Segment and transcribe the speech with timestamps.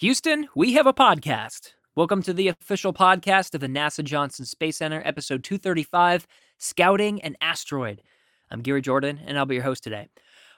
[0.00, 1.72] Houston, we have a podcast.
[1.96, 6.24] Welcome to the official podcast of the NASA Johnson Space Center, episode 235
[6.56, 8.02] Scouting an Asteroid.
[8.48, 10.08] I'm Gary Jordan, and I'll be your host today.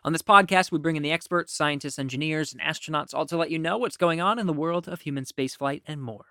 [0.05, 3.51] On this podcast, we bring in the experts, scientists, engineers, and astronauts all to let
[3.51, 6.27] you know what's going on in the world of human spaceflight and more.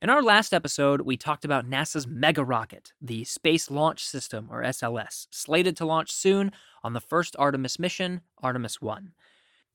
[0.00, 4.62] In our last episode, we talked about NASA's mega rocket, the Space Launch System, or
[4.62, 6.52] SLS, slated to launch soon
[6.84, 9.14] on the first Artemis mission, Artemis 1.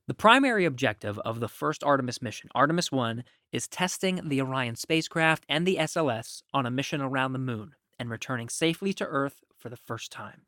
[0.07, 5.47] The primary objective of the first Artemis mission, Artemis 1, is testing the Orion spacecraft
[5.49, 9.69] and the SLS on a mission around the moon and returning safely to Earth for
[9.69, 10.41] the first time.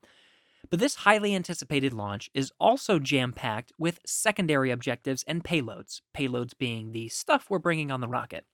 [0.70, 6.56] But this highly anticipated launch is also jam packed with secondary objectives and payloads, payloads
[6.56, 8.46] being the stuff we're bringing on the rocket.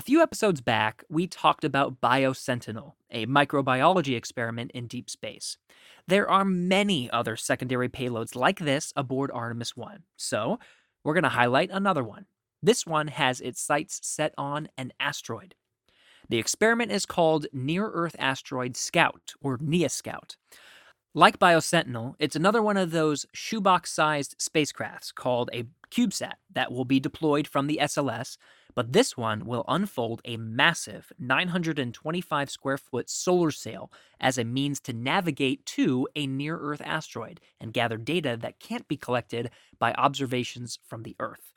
[0.00, 5.58] A few episodes back, we talked about BioSentinel, a microbiology experiment in deep space.
[6.06, 10.58] There are many other secondary payloads like this aboard Artemis 1, so
[11.04, 12.24] we're going to highlight another one.
[12.62, 15.54] This one has its sights set on an asteroid.
[16.30, 20.38] The experiment is called Near Earth Asteroid Scout, or NEA Scout.
[21.12, 26.86] Like BioSentinel, it's another one of those shoebox sized spacecrafts called a CubeSat that will
[26.86, 28.38] be deployed from the SLS
[28.74, 33.90] but this one will unfold a massive 925 square foot solar sail
[34.20, 38.88] as a means to navigate to a near Earth asteroid and gather data that can't
[38.88, 41.52] be collected by observations from the Earth.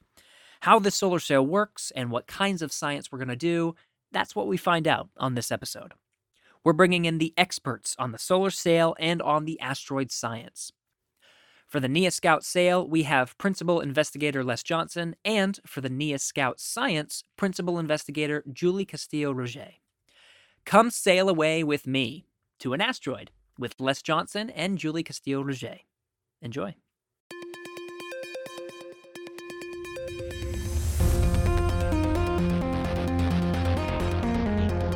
[0.62, 3.76] How this solar sail works and what kinds of science we're going to do,
[4.12, 5.94] that's what we find out on this episode.
[6.64, 10.72] We're bringing in the experts on the solar sail and on the asteroid science.
[11.74, 16.20] For the NEA Scout Sail, we have Principal Investigator Les Johnson, and for the NEA
[16.20, 19.80] Scout Science, Principal Investigator Julie Castillo Rogez.
[20.68, 22.28] Come sail away with me
[22.60, 25.80] to an asteroid with Les Johnson and Julie Castillo Rogez.
[26.44, 26.76] Enjoy.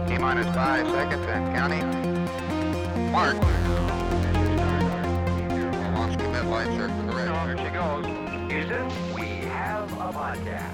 [0.05, 3.11] T minus five seconds and counting.
[3.11, 3.66] Mark
[7.77, 8.05] goes.
[8.49, 10.71] Houston, we have a podcast.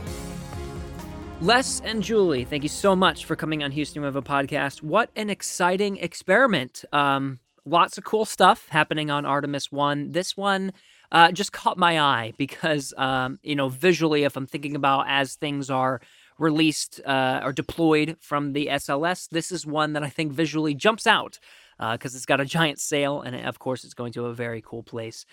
[1.41, 4.81] Les and Julie, thank you so much for coming on Houston We have a podcast.
[4.81, 6.85] What an exciting experiment.
[6.93, 10.13] Um, lots of cool stuff happening on Artemis 1.
[10.13, 10.71] This one
[11.11, 15.35] uh, just caught my eye because, um, you know, visually, if I'm thinking about as
[15.35, 15.99] things are
[16.39, 21.05] released uh, or deployed from the SLS, this is one that I think visually jumps
[21.05, 21.37] out
[21.77, 24.61] because uh, it's got a giant sail and, of course, it's going to a very
[24.61, 25.25] cool place.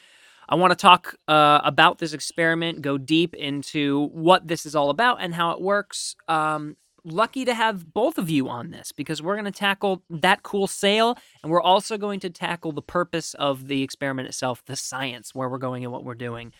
[0.51, 4.91] I want to talk uh, about this experiment, go deep into what this is all
[4.91, 6.17] about and how it works.
[6.27, 10.43] Um, lucky to have both of you on this because we're going to tackle that
[10.43, 14.75] cool sail and we're also going to tackle the purpose of the experiment itself, the
[14.75, 16.53] science, where we're going and what we're doing.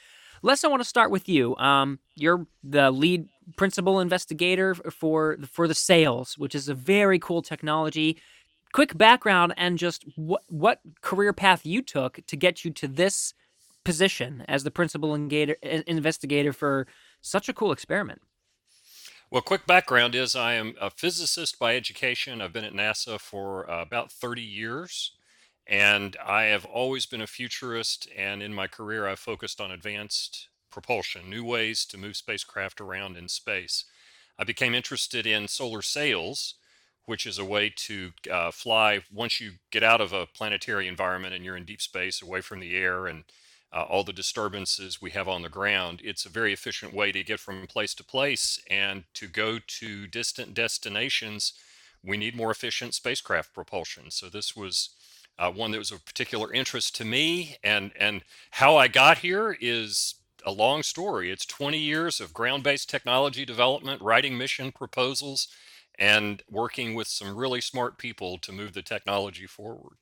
[0.43, 1.57] Les, I want to start with you.
[1.57, 7.43] Um, you're the lead principal investigator for for the sails, which is a very cool
[7.43, 8.17] technology.
[8.73, 13.35] Quick background and just what what career path you took to get you to this
[13.85, 16.87] position as the principal investigator for
[17.21, 18.23] such a cool experiment?
[19.31, 22.41] Well, quick background is I am a physicist by education.
[22.41, 25.13] I've been at NASA for uh, about 30 years,
[25.69, 28.09] and I have always been a futurist.
[28.17, 33.17] And in my career, I've focused on advanced propulsion, new ways to move spacecraft around
[33.17, 33.85] in space.
[34.37, 36.55] I became interested in solar sails,
[37.05, 41.35] which is a way to uh, fly once you get out of a planetary environment
[41.35, 43.25] and you're in deep space away from the air and
[43.73, 46.01] uh, all the disturbances we have on the ground.
[46.03, 50.07] It's a very efficient way to get from place to place and to go to
[50.07, 51.53] distant destinations.
[52.03, 54.11] We need more efficient spacecraft propulsion.
[54.11, 54.91] So this was
[55.39, 57.57] uh, one that was of particular interest to me.
[57.63, 58.23] And and
[58.53, 61.31] how I got here is a long story.
[61.31, 65.49] It's 20 years of ground-based technology development, writing mission proposals,
[65.99, 69.97] and working with some really smart people to move the technology forward.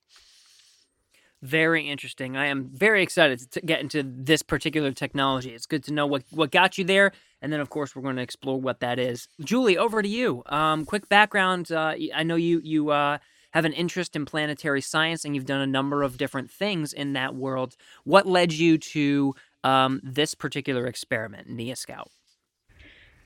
[1.43, 2.37] Very interesting.
[2.37, 5.51] I am very excited to get into this particular technology.
[5.51, 7.13] It's good to know what, what got you there.
[7.41, 9.29] And then, of course, we're going to explore what that is.
[9.41, 10.43] Julie, over to you.
[10.47, 11.71] Um, quick background.
[11.71, 13.19] Uh, I know you, you uh,
[13.53, 17.13] have an interest in planetary science and you've done a number of different things in
[17.13, 17.77] that world.
[18.03, 22.11] What led you to um, this particular experiment, NEA Scout?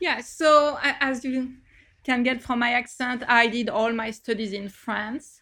[0.00, 1.54] Yeah, so as you
[2.04, 5.40] can get from my accent, I did all my studies in France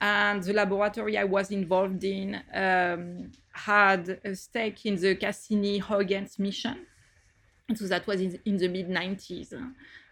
[0.00, 6.86] and the laboratory I was involved in um, had a stake in the Cassini-Huygens mission.
[7.74, 9.52] So that was in, in the mid 90s.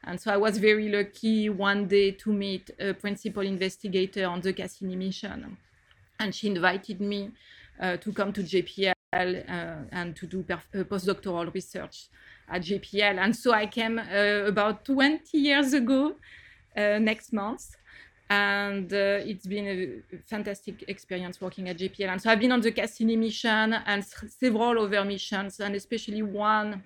[0.05, 4.53] And so I was very lucky one day to meet a principal investigator on the
[4.53, 5.57] Cassini mission.
[6.19, 7.31] And she invited me
[7.81, 12.09] uh, to come to JPL uh, and to do perf- uh, postdoctoral research
[12.49, 13.19] at JPL.
[13.19, 16.17] And so I came uh, about 20 years ago
[16.77, 17.77] uh, next month.
[18.29, 19.67] And uh, it's been
[20.13, 22.09] a fantastic experience working at JPL.
[22.09, 26.83] And so I've been on the Cassini mission and several other missions, and especially one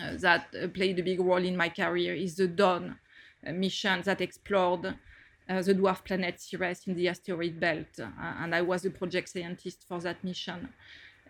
[0.00, 2.96] uh, that uh, played a big role in my career is the Dawn
[3.46, 7.98] uh, mission that explored uh, the dwarf planet Ceres in the asteroid belt.
[7.98, 8.08] Uh,
[8.40, 10.68] and I was a project scientist for that mission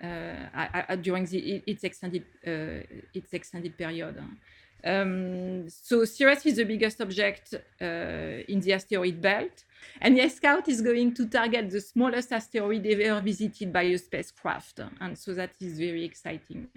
[0.02, 4.16] I, I, during the, its, extended, its extended period.
[4.84, 9.64] Um, so Ceres is the biggest object in the asteroid belt.
[10.00, 14.80] And the Scout is going to target the smallest asteroid ever visited by a spacecraft.
[15.00, 16.68] And so that is very exciting.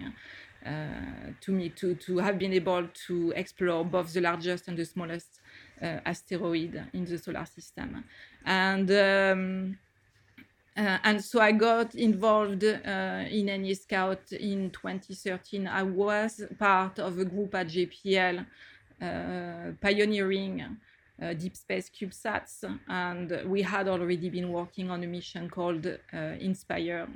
[0.64, 4.84] Uh, to me to, to have been able to explore both the largest and the
[4.86, 5.40] smallest
[5.82, 8.02] uh, asteroid in the solar system.
[8.46, 9.78] And um,
[10.76, 15.68] uh, and so I got involved uh, in NEA Scout in 2013.
[15.68, 18.44] I was part of a group at JPL
[19.00, 20.76] uh, pioneering
[21.22, 27.06] uh, deep space CubeSats, and we had already been working on a mission called INSPIRE,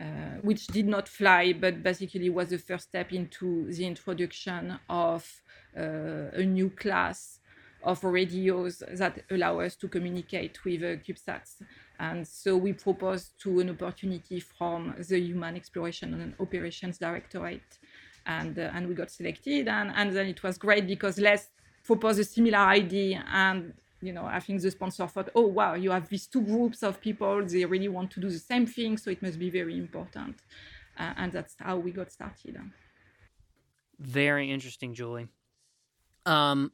[0.00, 0.04] uh,
[0.42, 5.24] which did not fly, but basically was the first step into the introduction of
[5.76, 7.38] uh, a new class
[7.82, 11.62] of radios that allow us to communicate with uh, CubeSats.
[11.98, 17.78] And so we proposed to an opportunity from the Human Exploration and Operations Directorate.
[18.26, 19.68] And, uh, and we got selected.
[19.68, 21.48] And, and then it was great because Les
[21.84, 23.74] proposed a similar idea and
[24.04, 27.00] you know, I think the sponsor thought, oh, wow, you have these two groups of
[27.00, 27.44] people.
[27.44, 28.98] They really want to do the same thing.
[28.98, 30.36] So it must be very important.
[30.98, 32.58] Uh, and that's how we got started.
[33.98, 35.28] Very interesting, Julie.
[36.26, 36.72] Um,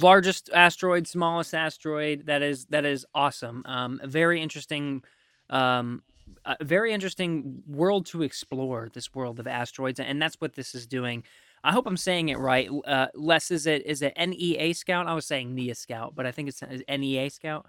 [0.00, 2.26] largest asteroid, smallest asteroid.
[2.26, 3.62] That is that is awesome.
[3.66, 5.02] Um, very interesting.
[5.50, 6.02] Um,
[6.44, 8.88] a very interesting world to explore.
[8.92, 11.24] This world of asteroids, and that's what this is doing.
[11.64, 12.68] I hope I'm saying it right.
[12.86, 15.06] Uh, Les, is it is it NEA Scout?
[15.06, 17.66] I was saying NEA Scout, but I think it's NEA Scout.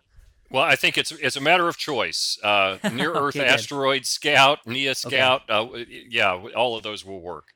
[0.52, 2.38] Well, I think it's it's a matter of choice.
[2.44, 5.82] Uh, Near Earth okay, Asteroid Scout, NEA Scout, okay.
[5.82, 7.48] uh, yeah, all of those will work.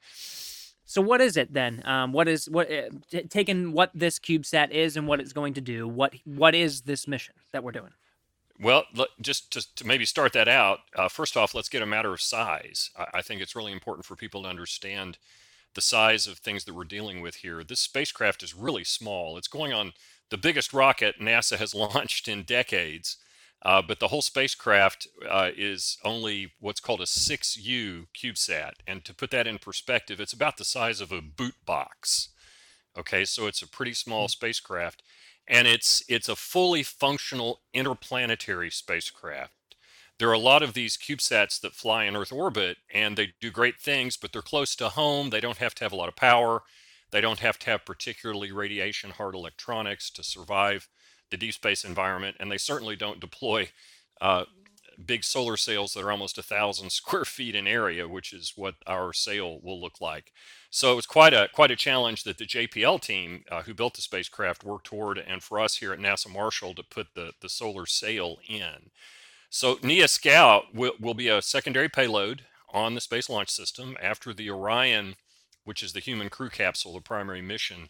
[0.94, 1.82] So what is it then?
[1.86, 5.56] Um, what is what uh, t- taking what this CubeSat is and what it's going
[5.56, 5.88] to do?
[5.88, 7.94] What what is this mission that we're doing?
[8.60, 8.84] Well,
[9.20, 12.22] just to, to maybe start that out, uh, first off, let's get a matter of
[12.22, 12.92] size.
[12.96, 15.18] I, I think it's really important for people to understand
[15.74, 17.64] the size of things that we're dealing with here.
[17.64, 19.36] This spacecraft is really small.
[19.36, 19.94] It's going on
[20.30, 23.18] the biggest rocket NASA has launched in decades.
[23.66, 28.74] Uh, but the whole spacecraft uh, is only what's called a 6U CubeSat.
[28.86, 32.30] And to put that in perspective, it's about the size of a boot box.
[32.98, 34.32] Okay, so it's a pretty small hmm.
[34.32, 35.02] spacecraft.
[35.48, 39.64] And it's it's a fully functional interplanetary spacecraft
[40.20, 43.50] there are a lot of these CubeSats that fly in Earth orbit and they do
[43.52, 45.30] great things, but they're close to home.
[45.30, 46.64] They don't have to have a lot of power.
[47.12, 50.88] They don't have to have particularly radiation hard electronics to survive
[51.34, 52.38] the deep space environment.
[52.40, 53.70] And they certainly don't deploy
[54.22, 54.46] uh,
[55.04, 58.76] big solar sails that are almost a thousand square feet in area, which is what
[58.86, 60.32] our sail will look like.
[60.70, 63.96] So it was quite a quite a challenge that the JPL team uh, who built
[63.96, 67.50] the spacecraft worked toward, and for us here at NASA Marshall to put the the
[67.50, 68.92] solar sail in.
[69.50, 74.34] So NEA Scout will, will be a secondary payload on the Space Launch System after
[74.34, 75.16] the Orion,
[75.64, 77.90] which is the human crew capsule, the primary mission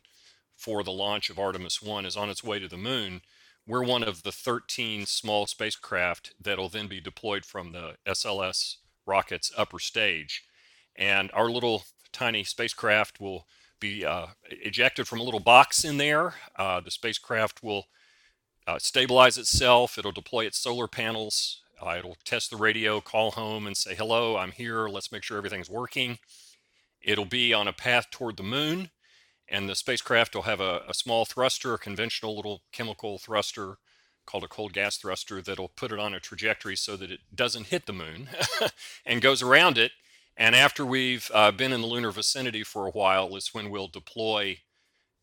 [0.63, 3.21] for the launch of Artemis 1, is on its way to the moon.
[3.67, 9.51] We're one of the 13 small spacecraft that'll then be deployed from the SLS rocket's
[9.57, 10.45] upper stage.
[10.95, 11.83] And our little
[12.13, 13.45] tiny spacecraft will
[13.81, 16.35] be uh, ejected from a little box in there.
[16.55, 17.87] Uh, the spacecraft will
[18.65, 19.97] uh, stabilize itself.
[19.97, 21.61] It'll deploy its solar panels.
[21.81, 24.87] Uh, it'll test the radio, call home, and say, hello, I'm here.
[24.87, 26.19] Let's make sure everything's working.
[27.01, 28.89] It'll be on a path toward the moon,
[29.53, 33.77] and the spacecraft will have a, a small thruster, a conventional little chemical thruster
[34.25, 37.67] called a cold gas thruster that'll put it on a trajectory so that it doesn't
[37.67, 38.29] hit the moon
[39.05, 39.91] and goes around it.
[40.35, 43.87] And after we've uh, been in the lunar vicinity for a while, is when we'll
[43.87, 44.57] deploy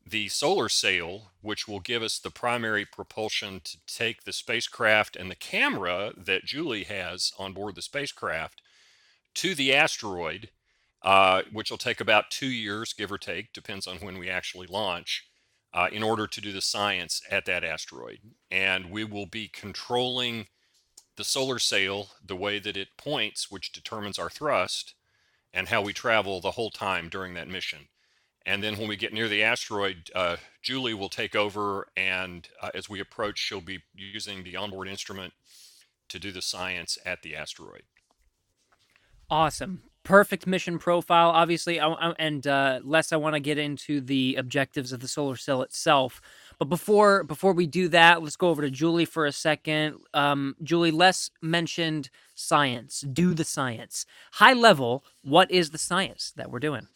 [0.07, 5.29] the solar sail, which will give us the primary propulsion to take the spacecraft and
[5.29, 8.63] the camera that Julie has on board the spacecraft
[9.35, 10.51] to the asteroid,
[11.02, 14.66] uh, which will take about two years, give or take, depends on when we actually
[14.66, 15.26] launch,
[15.73, 18.19] uh, in order to do the science at that asteroid.
[18.50, 20.47] And we will be controlling
[21.16, 24.95] the solar sail the way that it points, which determines our thrust
[25.52, 27.88] and how we travel the whole time during that mission.
[28.47, 31.88] And then when we get near the asteroid, uh, Julie will take over.
[31.97, 35.35] And uh, as we approach, she'll be using the onboard instrument
[36.09, 37.83] to do the science at the asteroid.
[39.28, 39.83] Awesome.
[40.02, 41.30] Perfect mission profile.
[41.30, 45.09] Obviously, I, I, and uh, Les I want to get into the objectives of the
[45.09, 46.21] solar sail itself.
[46.59, 49.97] But before before we do that, let's go over to Julie for a second.
[50.14, 53.02] Um, Julie, Les mentioned science.
[53.02, 54.07] Do the science.
[54.33, 56.88] High level, what is the science that we're doing?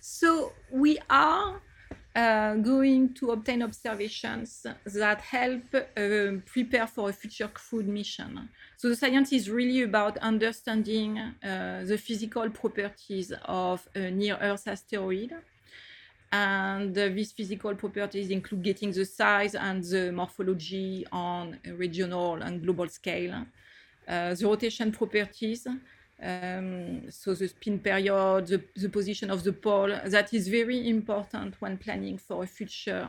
[0.00, 1.62] So we are
[2.14, 8.48] uh, going to obtain observations that help uh, prepare for a future crewed mission.
[8.76, 15.32] So the science is really about understanding uh, the physical properties of a near-Earth asteroid.
[16.32, 22.62] And these physical properties include getting the size and the morphology on a regional and
[22.62, 23.44] global scale,
[24.08, 25.66] uh, the rotation properties,
[26.22, 31.56] um, so the spin period, the, the, position of the pole, that is very important
[31.60, 33.08] when planning for a future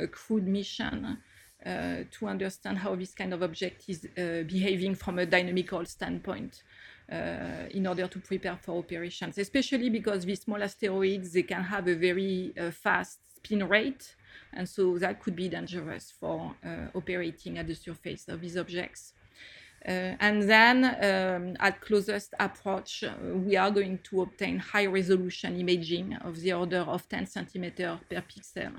[0.00, 1.18] uh, crewed mission
[1.66, 6.62] uh, to understand how this kind of object is uh, behaving from a dynamical standpoint
[7.10, 11.88] uh, in order to prepare for operations, especially because these small asteroids, they can have
[11.88, 14.14] a very uh, fast spin rate.
[14.52, 19.14] And so that could be dangerous for uh, operating at the surface of these objects.
[19.84, 25.58] Uh, and then um, at closest approach, uh, we are going to obtain high resolution
[25.58, 28.72] imaging of the order of 10 centimeter per pixel.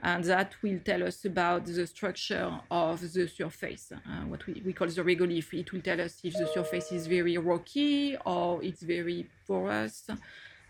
[0.00, 4.72] And that will tell us about the structure of the surface, uh, what we, we
[4.72, 5.52] call the regolith.
[5.52, 10.08] It will tell us if the surface is very rocky or it's very porous.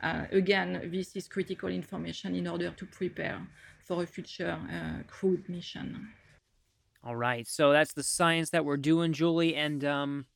[0.02, 3.40] Uh, again, this is critical information in order to prepare
[3.84, 6.08] for a future uh, crewed mission.
[7.08, 7.48] All right.
[7.48, 9.56] So that's the science that we're doing, Julie.
[9.56, 10.26] And um,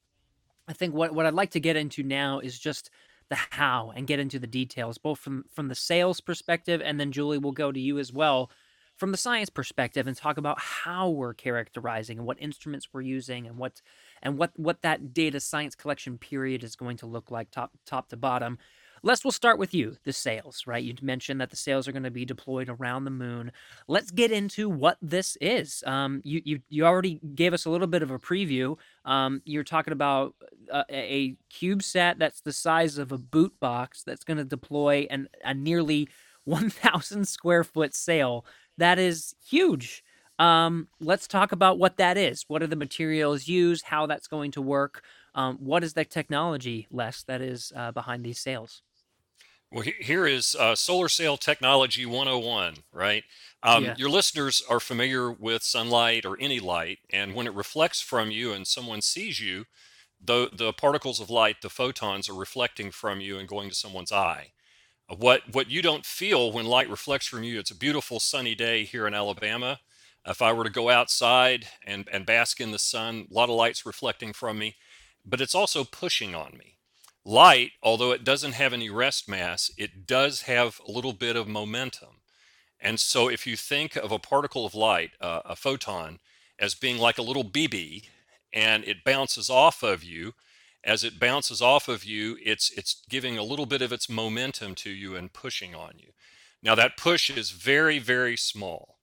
[0.67, 2.89] I think what, what I'd like to get into now is just
[3.29, 7.13] the how and get into the details, both from, from the sails perspective, and then
[7.13, 8.51] Julie will go to you as well
[8.97, 13.47] from the science perspective and talk about how we're characterizing and what instruments we're using
[13.47, 13.83] and what
[14.23, 18.09] and what what that data science collection period is going to look like top top
[18.09, 18.59] to bottom.
[19.05, 20.85] Les, we'll start with you, the sails, right?
[20.85, 23.51] You mentioned that the sails are going to be deployed around the moon.
[23.89, 25.83] Let's get into what this is.
[25.85, 28.77] Um, you, you, you already gave us a little bit of a preview.
[29.05, 30.37] Um, you're talking about
[30.73, 35.29] a, a CubeSat that's the size of a boot box that's going to deploy an,
[35.45, 36.09] a nearly
[36.45, 38.45] 1,000 square foot sail.
[38.79, 40.05] That is huge.
[40.39, 42.45] Um, let's talk about what that is.
[42.49, 43.85] What are the materials used?
[43.85, 45.03] How that's going to work?
[45.35, 48.83] Um, what is the technology, Les, that is uh, behind these sails?
[49.73, 53.25] Well, here is uh, solar sail technology 101, right?
[53.63, 53.95] Um, yeah.
[53.97, 58.53] Your listeners are familiar with sunlight or any light, and when it reflects from you
[58.53, 59.65] and someone sees you,
[60.23, 64.13] the, the particles of light, the photons, are reflecting from you and going to someone's
[64.13, 64.49] eye.
[65.09, 68.55] Uh, what, what you don't feel when light reflects from you, it's a beautiful sunny
[68.55, 69.81] day here in Alabama.
[70.27, 73.57] If I were to go outside and, and bask in the sun, a lot of
[73.57, 74.77] light's reflecting from me,
[75.25, 76.77] but it's also pushing on me.
[77.25, 81.47] Light, although it doesn't have any rest mass, it does have a little bit of
[81.47, 82.21] momentum.
[82.81, 86.19] And so if you think of a particle of light, uh, a photon,
[86.59, 88.05] as being like a little BB
[88.53, 90.35] and it bounces off of you,
[90.85, 94.75] as it bounces off of you, it's it's giving a little bit of its momentum
[94.75, 96.09] to you and pushing on you.
[96.61, 98.99] Now that push is very very small.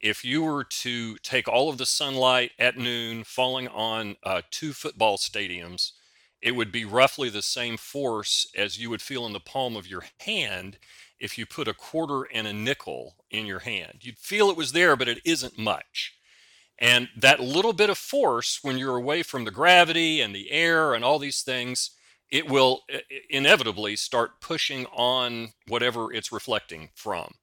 [0.00, 4.72] If you were to take all of the sunlight at noon falling on uh, two
[4.72, 5.92] football stadiums
[6.42, 9.86] it would be roughly the same force as you would feel in the palm of
[9.86, 10.78] your hand
[11.18, 13.98] if you put a quarter and a nickel in your hand.
[14.00, 16.14] You'd feel it was there, but it isn't much.
[16.78, 20.94] And that little bit of force, when you're away from the gravity and the air
[20.94, 21.90] and all these things,
[22.30, 22.82] it will
[23.28, 27.34] inevitably start pushing on whatever it's reflecting from.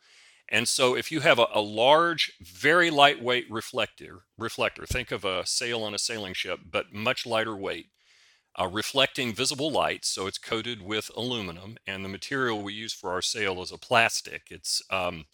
[0.50, 5.46] And so if you have a, a, large, very lightweight reflector, reflector, think of a
[5.46, 7.88] sail on a sailing ship, but much lighter weight,
[8.60, 10.04] uh, reflecting visible light.
[10.06, 13.78] So it's coated with aluminum, and the material we use for our sail is a
[13.78, 14.48] plastic.
[14.50, 15.26] It's um,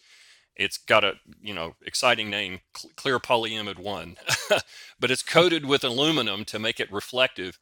[0.56, 2.60] it's got a you know exciting name,
[2.96, 4.16] clear polyimide one,
[5.00, 7.58] but it's coated with aluminum to make it reflective,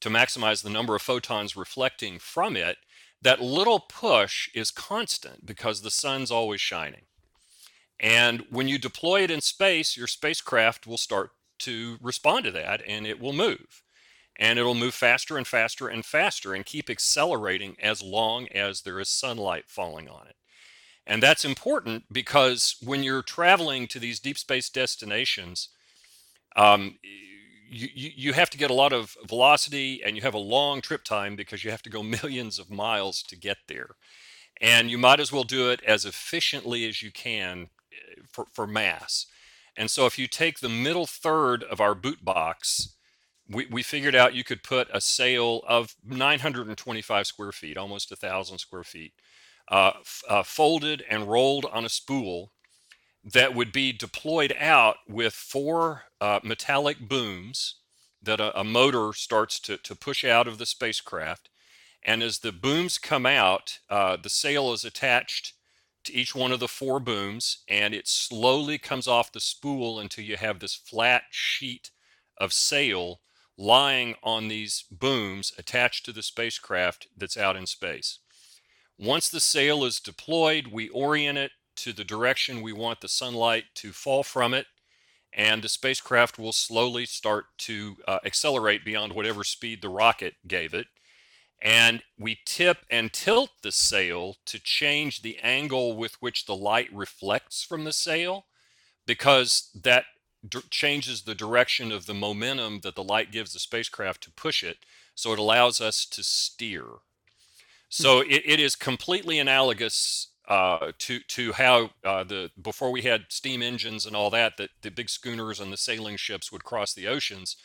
[0.00, 2.78] to maximize the number of photons reflecting from it.
[3.22, 7.02] That little push is constant because the sun's always shining.
[7.98, 11.30] And when you deploy it in space, your spacecraft will start
[11.60, 13.83] to respond to that and it will move
[14.36, 18.98] and it'll move faster and faster and faster and keep accelerating as long as there
[18.98, 20.36] is sunlight falling on it.
[21.06, 25.68] And that's important because when you're traveling to these deep space destinations,
[26.56, 26.98] um,
[27.68, 31.04] you, you have to get a lot of velocity and you have a long trip
[31.04, 33.90] time because you have to go millions of miles to get there.
[34.60, 38.66] And you might as well do it as efficiently as you can eh, for, for
[38.66, 39.26] mass.
[39.76, 42.93] And so if you take the middle third of our boot box
[43.48, 48.16] we, we figured out you could put a sail of 925 square feet, almost a
[48.16, 49.12] thousand square feet,
[49.70, 52.52] uh, f- uh, folded and rolled on a spool
[53.24, 57.76] that would be deployed out with four uh, metallic booms
[58.22, 61.48] that a, a, motor starts to, to push out of the spacecraft.
[62.02, 65.54] And as the booms come out, uh, the sail is attached
[66.04, 70.24] to each one of the four booms and it slowly comes off the spool until
[70.24, 71.90] you have this flat sheet
[72.36, 73.20] of sail
[73.56, 78.18] lying on these booms attached to the spacecraft that's out in space.
[78.98, 83.64] Once the sail is deployed, we orient it to the direction we want the sunlight
[83.74, 84.66] to fall from it,
[85.32, 90.74] and the spacecraft will slowly start to uh, accelerate beyond whatever speed the rocket gave
[90.74, 90.86] it.
[91.60, 96.92] And we tip and tilt the sail to change the angle with which the light
[96.92, 98.46] reflects from the sail
[99.06, 100.04] because that
[100.48, 104.62] d- changes the direction of the momentum that the light gives the spacecraft to push
[104.62, 104.78] it.
[105.14, 106.84] So it allows us to steer.
[107.88, 108.30] So hmm.
[108.30, 113.62] it, it is completely analogous uh, to to how uh, the before we had steam
[113.62, 117.08] engines and all that, that the big schooners and the sailing ships would cross the
[117.08, 117.56] oceans.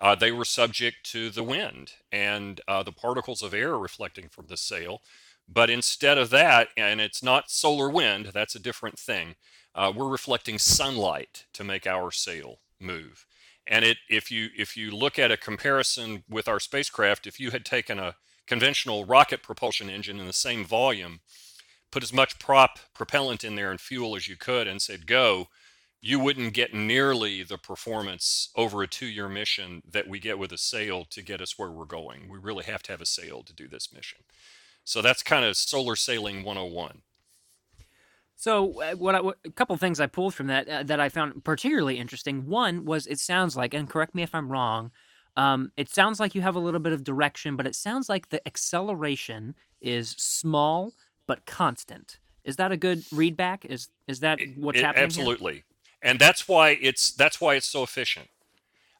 [0.00, 4.46] Uh, they were subject to the wind and uh, the particles of air reflecting from
[4.46, 5.00] the sail.
[5.48, 9.34] But instead of that, and it's not solar wind, that's a different thing.
[9.78, 13.24] Uh, we're reflecting sunlight to make our sail move.
[13.64, 17.52] And it, if you if you look at a comparison with our spacecraft, if you
[17.52, 18.16] had taken a
[18.48, 21.20] conventional rocket propulsion engine in the same volume,
[21.92, 25.46] put as much prop propellant in there and fuel as you could, and said go,
[26.00, 30.58] you wouldn't get nearly the performance over a two-year mission that we get with a
[30.58, 32.28] sail to get us where we're going.
[32.28, 34.22] We really have to have a sail to do this mission.
[34.82, 37.02] So that's kind of solar sailing 101.
[38.40, 41.08] So, uh, what, I, what, a couple things I pulled from that uh, that I
[41.08, 42.46] found particularly interesting.
[42.46, 44.92] One was it sounds like, and correct me if I'm wrong,
[45.36, 48.28] um, it sounds like you have a little bit of direction, but it sounds like
[48.28, 50.92] the acceleration is small
[51.26, 52.20] but constant.
[52.44, 53.64] Is that a good readback?
[53.64, 55.06] Is is that what's it, happening?
[55.06, 55.62] Absolutely, here?
[56.02, 58.28] and that's why it's that's why it's so efficient.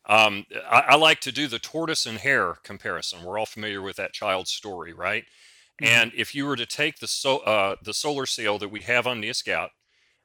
[0.06, 3.22] Um, I, I, like to do the tortoise and hare comparison.
[3.22, 5.26] We're all familiar with that child's story, right?
[5.80, 5.94] Mm-hmm.
[5.94, 9.06] And if you were to take the so, uh, the solar sail that we have
[9.06, 9.70] on NEA Scout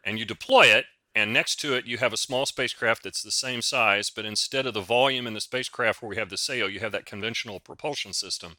[0.03, 0.85] and you deploy it,
[1.15, 4.65] and next to it you have a small spacecraft that's the same size, but instead
[4.65, 7.59] of the volume in the spacecraft where we have the sail, you have that conventional
[7.59, 8.57] propulsion system,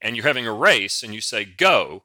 [0.00, 2.02] and you're having a race, and you say go,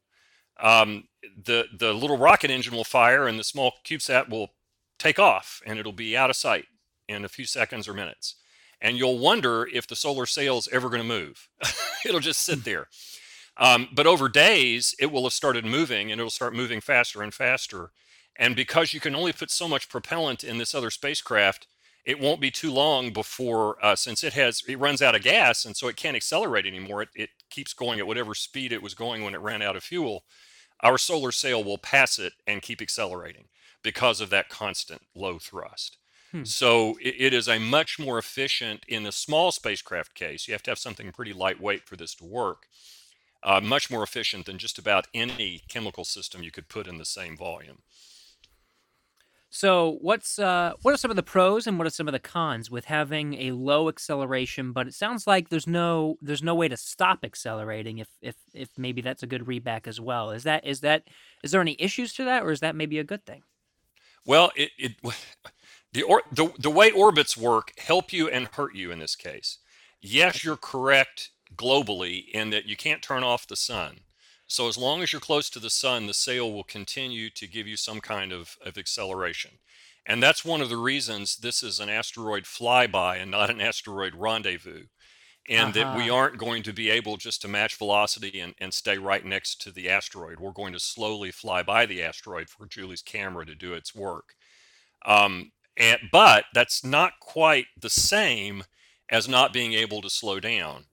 [0.60, 1.08] um,
[1.44, 4.52] the the little rocket engine will fire, and the small CubeSat will
[5.00, 6.66] take off, and it'll be out of sight
[7.08, 8.36] in a few seconds or minutes,
[8.80, 11.50] and you'll wonder if the solar sail is ever going to move.
[12.06, 12.88] it'll just sit there.
[13.58, 17.34] Um, but over days, it will have started moving and it'll start moving faster and
[17.34, 17.92] faster.
[18.38, 21.68] And because you can only put so much propellant in this other spacecraft,
[22.06, 25.66] it won't be too long before, uh, since it has, it runs out of gas
[25.66, 27.04] and so it can't accelerate anymore.
[27.04, 29.84] It, it keeps going at whatever speed it was going when it ran out of
[29.84, 30.24] fuel.
[30.82, 33.50] Our solar sail will pass it and keep accelerating
[33.84, 35.98] because of that constant low thrust.
[36.32, 36.44] Hmm.
[36.46, 40.48] So it, it is a much more efficient in a small spacecraft case.
[40.48, 42.66] You have to have something pretty lightweight for this to work
[43.44, 47.06] uh, much more efficient than just about any chemical system you could put in the
[47.06, 47.80] same volume.
[49.54, 52.20] So, what's uh, what are some of the pros and what are some of the
[52.20, 54.72] cons with having a low acceleration?
[54.72, 57.98] But it sounds like there's no there's no way to stop accelerating.
[57.98, 60.32] If if if maybe that's a good readback as well.
[60.32, 61.04] Is that is that
[61.44, 63.44] is there any issues to that, or is that maybe a good thing?
[64.26, 64.94] Well, it, it
[65.92, 69.58] the or the the way orbits work help you and hurt you in this case.
[70.00, 74.02] Yes, you're correct globally in that you can't turn off the sun.
[74.48, 77.68] So as long as you're close to the sun, the sail will continue to give
[77.68, 79.52] you some kind of, of acceleration.
[80.06, 84.14] And that's one of the reasons this is an asteroid flyby and not an asteroid
[84.16, 84.88] rendezvous.
[85.50, 85.92] And uh-huh.
[85.92, 86.16] that we uh-huh.
[86.16, 89.72] aren't going to be able just to match velocity and, and stay right next to
[89.72, 90.40] the asteroid.
[90.40, 94.36] We're going to slowly fly by the asteroid for Julie's camera to do its work.
[95.06, 98.66] Um, and, but that's not quite the same
[99.10, 100.86] as not being able to slow down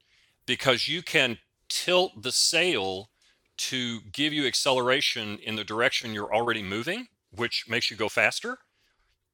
[0.49, 3.11] because you can tilt the sail
[3.59, 8.57] to give you acceleration in the direction you're already moving, which makes you go faster.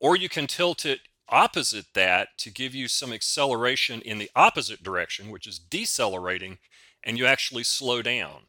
[0.01, 0.99] Or you can tilt it
[1.29, 6.59] opposite that to give you some acceleration in the opposite direction, which is decelerating,
[7.05, 8.47] and you actually slow down.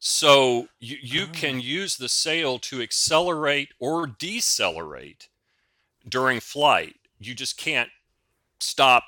[0.00, 1.32] So you, you oh.
[1.32, 5.28] can use the sail to accelerate or decelerate
[6.08, 6.96] during flight.
[7.20, 7.90] You just can't
[8.58, 9.04] stop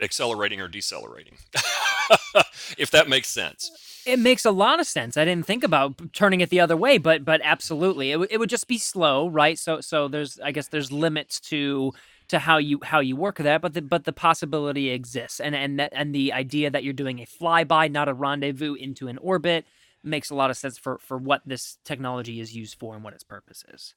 [0.00, 1.36] accelerating or decelerating.
[2.78, 3.70] if that makes sense.
[4.06, 5.16] It makes a lot of sense.
[5.16, 8.38] I didn't think about turning it the other way, but but absolutely, it, w- it
[8.38, 9.58] would just be slow, right?
[9.58, 11.92] So so there's I guess there's limits to
[12.28, 15.78] to how you how you work that, but the but the possibility exists, and and
[15.78, 19.66] that and the idea that you're doing a flyby, not a rendezvous into an orbit,
[20.02, 23.14] makes a lot of sense for for what this technology is used for and what
[23.14, 23.94] its purpose is.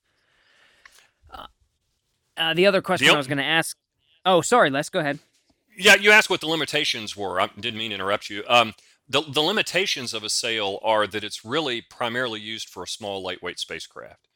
[1.30, 1.48] Uh,
[2.38, 3.78] uh, the other question o- I was going to ask.
[4.26, 4.90] Oh, sorry, Les.
[4.90, 5.20] Go ahead.
[5.76, 7.40] Yeah, you asked what the limitations were.
[7.40, 8.44] I didn't mean to interrupt you.
[8.48, 8.74] Um,
[9.08, 13.22] the, the limitations of a sail are that it's really primarily used for a small,
[13.24, 14.28] lightweight spacecraft.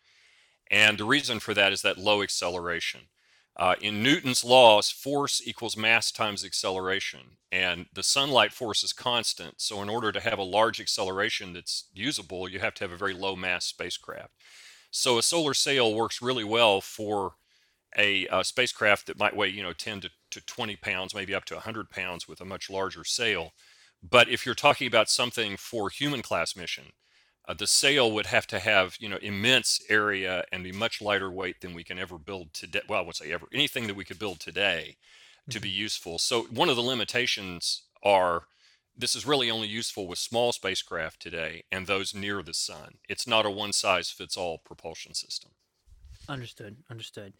[0.71, 3.01] And the reason for that is that low acceleration.
[3.57, 9.61] Uh, in Newton's laws, force equals mass times acceleration, and the sunlight force is constant.
[9.61, 12.97] So, in order to have a large acceleration that's usable, you have to have a
[12.97, 14.33] very low mass spacecraft.
[14.91, 17.35] So, a solar sail works really well for
[17.97, 21.45] a, uh spacecraft that might weigh, you know, 10 to, to 20 pounds, maybe up
[21.45, 23.53] to 100 pounds with a much larger sail.
[24.07, 26.91] But if you're talking about something for human class mission,
[27.47, 31.31] uh, the sail would have to have, you know, immense area and be much lighter
[31.31, 32.81] weight than we can ever build today.
[32.87, 34.97] Well, I would say ever anything that we could build today
[35.49, 36.17] to be useful.
[36.17, 38.43] So one of the limitations are
[38.97, 42.95] this is really only useful with small spacecraft today and those near the sun.
[43.07, 45.51] It's not a one size fits all propulsion system.
[46.27, 46.77] Understood.
[46.89, 47.33] Understood.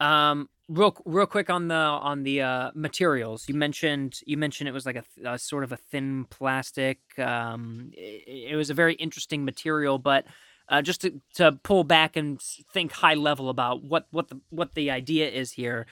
[0.00, 3.48] Um, real real quick on the on the uh, materials.
[3.48, 6.98] You mentioned you mentioned it was like a, a sort of a thin plastic.
[7.18, 10.24] Um, it, it was a very interesting material, but
[10.68, 12.40] uh, just to, to pull back and
[12.72, 15.86] think high level about what what the what the idea is here.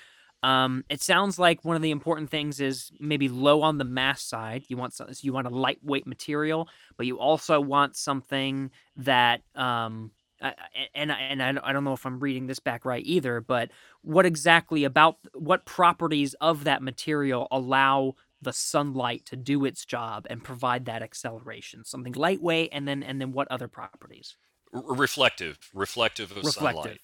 [0.44, 4.22] Um, it sounds like one of the important things is maybe low on the mass
[4.22, 4.64] side.
[4.66, 10.10] You want some, you want a lightweight material, but you also want something that um,
[10.42, 13.04] I- and I- and I don't- I don't know if I'm reading this back right
[13.06, 13.70] either, but
[14.02, 20.26] what exactly about what properties of that material allow the sunlight to do its job
[20.28, 21.84] and provide that acceleration?
[21.84, 24.36] Something lightweight, and then and then what other properties?
[24.74, 26.82] R- reflective, reflective of Reflective.
[26.82, 27.00] sunlight.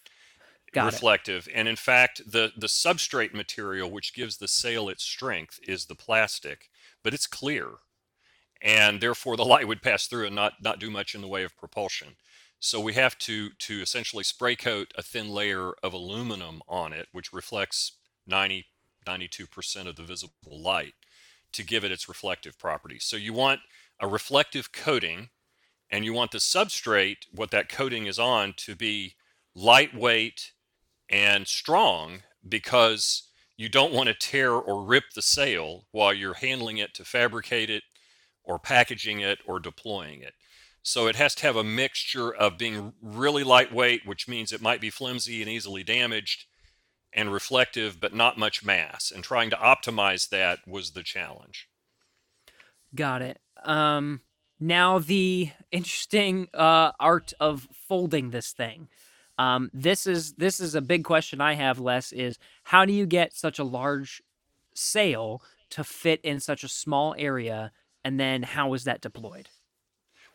[0.73, 0.93] Got it.
[0.97, 1.49] reflective.
[1.55, 5.95] And in fact, the, the substrate material which gives the sail its strength is the
[5.95, 6.69] plastic,
[7.03, 7.71] but it's clear.
[8.61, 11.43] And therefore the light would pass through and not, not do much in the way
[11.43, 12.17] of propulsion.
[12.61, 17.09] So we have to to essentially spray coat a thin layer of aluminum on it,
[17.13, 17.93] which reflects
[18.27, 18.67] 90,
[19.07, 20.95] 92% of the visible light
[21.53, 23.05] to give it its reflective properties.
[23.05, 23.61] So you want
[24.01, 25.29] a reflective coating
[25.91, 29.15] and you want the substrate, what that coating is on, to be
[29.55, 30.53] lightweight
[31.09, 36.79] and strong because you don't want to tear or rip the sail while you're handling
[36.79, 37.83] it to fabricate it
[38.45, 40.35] or packaging it or deploying it.
[40.89, 44.81] So it has to have a mixture of being really lightweight, which means it might
[44.81, 46.47] be flimsy and easily damaged,
[47.13, 49.13] and reflective, but not much mass.
[49.15, 51.69] And trying to optimize that was the challenge.
[52.95, 53.39] Got it.
[53.65, 54.23] Um,
[54.59, 58.89] now the interesting uh, art of folding this thing.
[59.37, 61.79] Um, this is this is a big question I have.
[61.79, 64.23] Les is how do you get such a large
[64.73, 67.73] sail to fit in such a small area,
[68.03, 69.51] and then how is that deployed?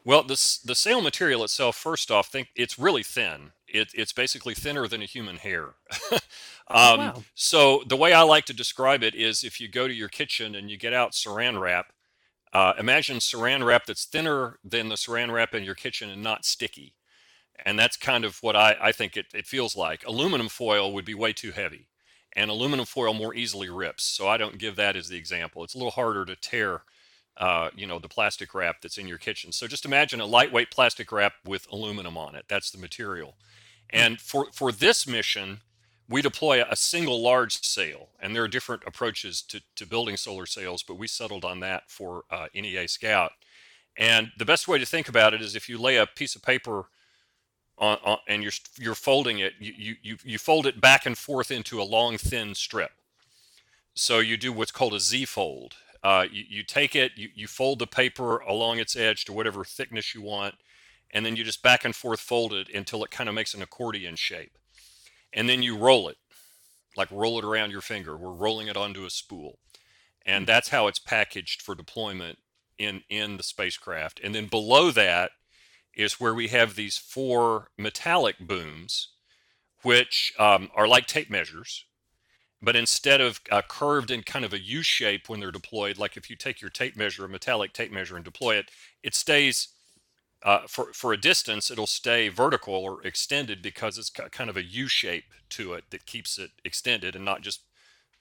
[0.05, 3.51] Well, the, the sail material itself, first off, think it's really thin.
[3.67, 5.75] It, it's basically thinner than a human hair.
[6.11, 7.23] um, wow.
[7.35, 10.55] So the way I like to describe it is if you go to your kitchen
[10.55, 11.93] and you get out saran wrap,
[12.51, 16.45] uh, imagine saran wrap that's thinner than the saran wrap in your kitchen and not
[16.45, 16.93] sticky.
[17.65, 20.05] And that's kind of what I, I think it, it feels like.
[20.05, 21.87] Aluminum foil would be way too heavy,
[22.35, 24.03] and aluminum foil more easily rips.
[24.03, 25.63] So I don't give that as the example.
[25.63, 26.81] It's a little harder to tear
[27.37, 29.51] uh, you know, the plastic wrap that's in your kitchen.
[29.51, 32.45] So just imagine a lightweight plastic wrap with aluminum on it.
[32.47, 33.35] That's the material.
[33.89, 35.61] And for, for this mission,
[36.09, 40.45] we deploy a single large sail, and there are different approaches to, to building solar
[40.45, 43.31] sails, but we settled on that for uh, NEA Scout.
[43.97, 46.41] And the best way to think about it is if you lay a piece of
[46.41, 46.85] paper
[47.77, 51.17] on, on and you're you're folding it, you, you you you fold it back and
[51.17, 52.91] forth into a long thin strip.
[53.93, 55.75] So you do what's called a Z fold.
[56.03, 59.63] Uh, you, you take it, you, you fold the paper along its edge to whatever
[59.63, 60.55] thickness you want,
[61.11, 63.61] and then you just back and forth fold it until it kind of makes an
[63.61, 64.57] accordion shape.
[65.31, 66.17] And then you roll it,
[66.97, 68.17] like roll it around your finger.
[68.17, 69.59] We're rolling it onto a spool.
[70.25, 72.39] And that's how it's packaged for deployment
[72.77, 74.19] in, in the spacecraft.
[74.23, 75.31] And then below that
[75.95, 79.09] is where we have these four metallic booms,
[79.83, 81.85] which um, are like tape measures
[82.63, 86.15] but instead of uh, curved in kind of a U shape when they're deployed, like
[86.15, 88.71] if you take your tape measure, a metallic tape measure, and deploy it,
[89.03, 89.67] it stays
[90.43, 91.69] uh, for for a distance.
[91.69, 95.83] It'll stay vertical or extended because it's got kind of a U shape to it
[95.89, 97.63] that keeps it extended and not just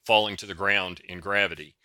[0.05, 1.77] falling to the ground in gravity.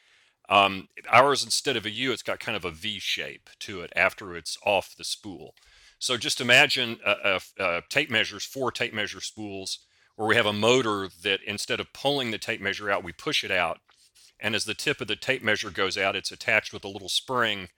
[0.49, 3.93] Um, ours, instead of a U, it's got kind of a V shape to it
[3.95, 5.53] after it's off the spool.
[5.99, 6.97] So just imagine
[7.89, 9.79] tape measures, four tape measure spools
[10.17, 13.43] where we have a motor that instead of pulling the tape measure out, we push
[13.43, 13.79] it out.
[14.39, 17.07] And as the tip of the tape measure goes out, it's attached with a little
[17.07, 17.69] spring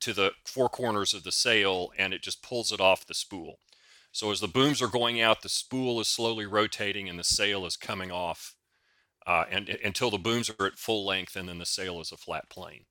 [0.00, 3.60] to the four corners of the sail and it just pulls it off the spool.
[4.12, 7.64] So as the booms are going out, the spool is slowly rotating and the sail
[7.64, 8.54] is coming off
[9.26, 12.16] uh, and, until the booms are at full length and then the sail is a
[12.16, 12.84] flat plane.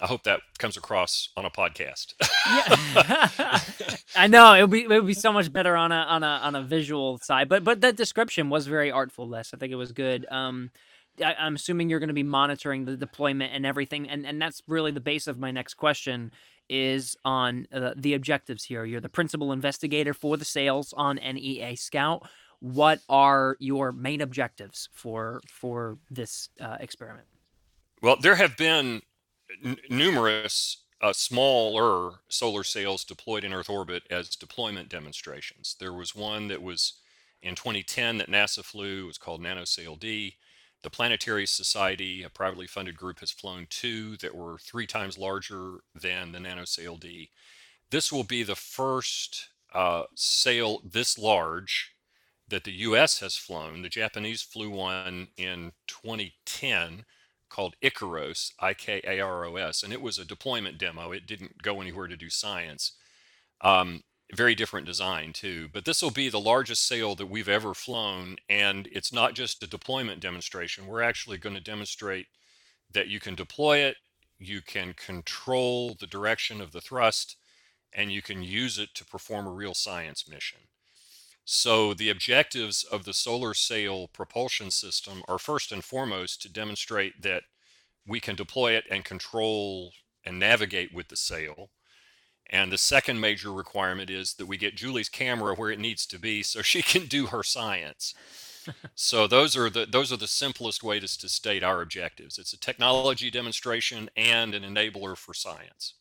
[0.00, 2.14] I hope that comes across on a podcast.
[2.46, 3.96] yeah.
[4.16, 6.26] I know it would be it would be so much better on a on a
[6.26, 9.28] on a visual side, but but that description was very artful.
[9.28, 10.26] Les, I think it was good.
[10.30, 10.70] Um,
[11.22, 14.62] I, am assuming you're going to be monitoring the deployment and everything, and and that's
[14.66, 16.32] really the base of my next question
[16.68, 18.84] is on uh, the objectives here.
[18.84, 22.28] You're the principal investigator for the sails on NEA Scout.
[22.60, 27.26] What are your main objectives for for this uh, experiment?
[28.02, 29.02] Well, there have been
[29.64, 35.76] n- numerous uh, smaller solar sails deployed in Earth orbit as deployment demonstrations.
[35.78, 36.94] There was one that was
[37.42, 39.04] in 2010 that NASA flew.
[39.04, 40.36] It was called NanoSail D.
[40.82, 45.80] The Planetary Society, a privately funded group, has flown two that were three times larger
[45.94, 47.30] than the NanoSail D.
[47.90, 51.92] This will be the first uh, sail this large
[52.48, 53.20] that the U.S.
[53.20, 53.82] has flown.
[53.82, 57.04] The Japanese flew one in 2010
[57.50, 61.12] called Ikaros, I K A R O S, and it was a deployment demo.
[61.12, 62.92] It didn't go anywhere to do science.
[63.60, 64.02] Um,
[64.34, 65.68] very different design too.
[65.72, 69.62] But this will be the largest sail that we've ever flown, and it's not just
[69.62, 70.86] a deployment demonstration.
[70.86, 72.26] We're actually going to demonstrate
[72.92, 73.96] that you can deploy it,
[74.38, 77.36] you can control the direction of the thrust,
[77.92, 80.60] and you can use it to perform a real science mission.
[81.52, 87.22] So the objectives of the solar sail propulsion system are first and foremost to demonstrate
[87.22, 87.42] that
[88.06, 89.92] we can deploy it and control
[90.24, 91.70] and navigate with the sail
[92.50, 96.18] and the second major requirement is that we get Julie's camera where it needs to
[96.18, 98.14] be so she can do her science.
[98.94, 102.38] so those are the those are the simplest ways to state our objectives.
[102.38, 105.94] It's a technology demonstration and an enabler for science.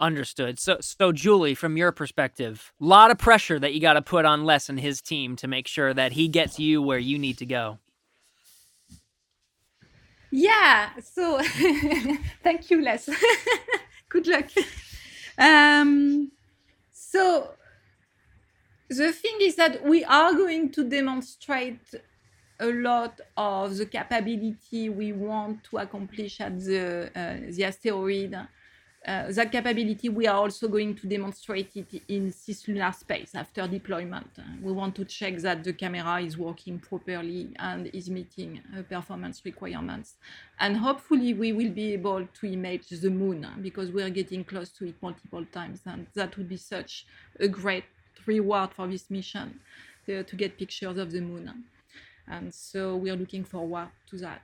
[0.00, 0.60] Understood.
[0.60, 4.24] So so Julie, from your perspective, a lot of pressure that you got to put
[4.24, 7.38] on Les and his team to make sure that he gets you where you need
[7.38, 7.78] to go.
[10.30, 10.90] Yeah.
[11.02, 11.40] So
[12.42, 13.08] thank you, Les.
[14.08, 14.50] Good luck.
[15.36, 16.30] Um,
[16.92, 17.54] so
[18.88, 21.94] the thing is that we are going to demonstrate
[22.60, 28.36] a lot of the capability we want to accomplish at the, uh, the asteroid
[29.06, 34.26] uh, that capability, we are also going to demonstrate it in cislunar space after deployment.
[34.60, 39.42] We want to check that the camera is working properly and is meeting uh, performance
[39.44, 40.16] requirements.
[40.58, 44.86] And hopefully we will be able to image the moon because we're getting close to
[44.86, 45.80] it multiple times.
[45.86, 47.06] And that would be such
[47.38, 47.84] a great
[48.26, 49.60] reward for this mission
[50.06, 51.64] to, to get pictures of the moon.
[52.26, 54.42] And so we're looking forward to that.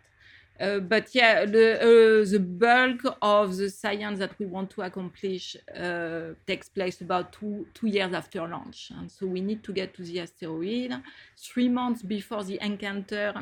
[0.61, 5.57] Uh, but yeah, the, uh, the bulk of the science that we want to accomplish
[5.77, 8.93] uh, takes place about two, two years after launch.
[8.97, 10.95] And so we need to get to the asteroid.
[11.37, 13.35] Three months before the encounter,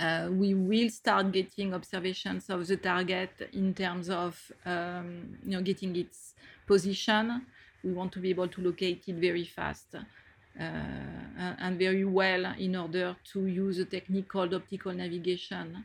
[0.00, 5.62] uh, we will start getting observations of the target in terms of um, you know,
[5.62, 6.34] getting its
[6.66, 7.46] position.
[7.84, 9.94] We want to be able to locate it very fast.
[9.94, 15.82] Uh, and very well in order to use a technique called optical navigation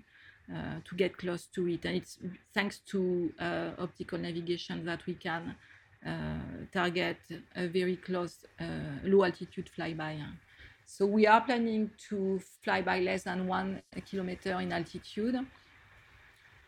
[0.54, 1.84] uh, to get close to it.
[1.86, 2.20] And it's
[2.54, 5.56] thanks to uh, optical navigation that we can
[6.06, 6.10] uh,
[6.72, 7.18] target
[7.56, 8.46] a very close
[9.04, 10.24] low altitude flyby.
[10.86, 15.36] So we are planning to fly by less than one kilometer in altitude.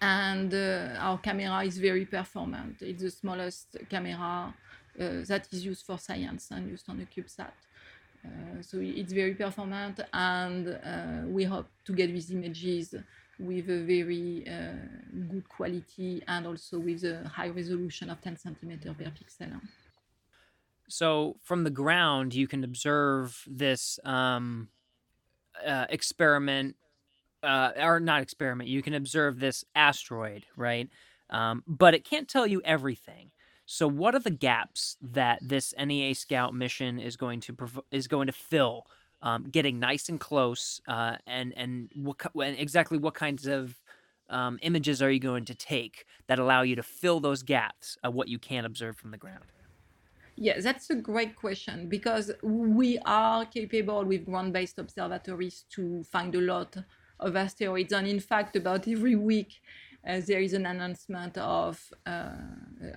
[0.02, 2.82] And uh, our camera is very performant.
[2.82, 4.54] It's the smallest camera
[5.00, 7.52] uh, that is used for science and used on a CubeSat.
[8.26, 12.94] Uh, so it's very performant, and we hope to get these images
[13.40, 14.74] with a very uh,
[15.30, 19.60] good quality and also with a high resolution of 10 centimeter per pixel.
[20.90, 24.70] So from the ground, you can observe this um,
[25.66, 26.76] uh, experiment,
[27.44, 28.70] uh, or not experiment.
[28.70, 30.90] You can observe this asteroid, right?
[31.30, 33.32] Um, but it can't tell you everything.
[33.66, 38.08] So, what are the gaps that this NEA Scout mission is going to prov- is
[38.08, 38.88] going to fill
[39.22, 43.80] um, getting nice and close, uh, and and what and exactly what kinds of
[44.30, 48.14] um, images are you going to take that allow you to fill those gaps of
[48.14, 49.46] what you can observe from the ground?
[50.36, 56.40] Yeah, that's a great question because we are capable with ground-based observatories to find a
[56.40, 56.78] lot
[57.20, 59.62] of asteroids, and in fact, about every week
[60.08, 62.32] uh, there is an announcement of, uh,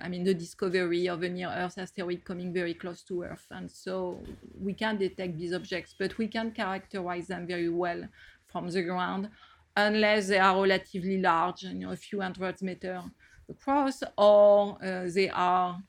[0.01, 3.45] I mean, the discovery of a near Earth asteroid coming very close to Earth.
[3.51, 4.23] And so
[4.59, 8.07] we can detect these objects, but we can characterize them very well
[8.47, 9.29] from the ground
[9.75, 13.03] unless they are relatively large, you know, a few hundred meters
[13.49, 15.81] across, or uh, they are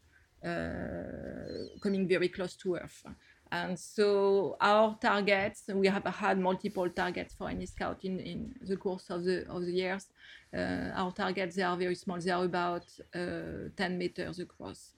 [0.45, 3.05] uh, coming very close to Earth.
[3.55, 8.77] And so our targets, we have had multiple targets for NEA Scout in, in the
[8.77, 10.09] course of the of the years.
[10.53, 14.95] Uh, our targets they are very small; they are about uh, 10 meters across.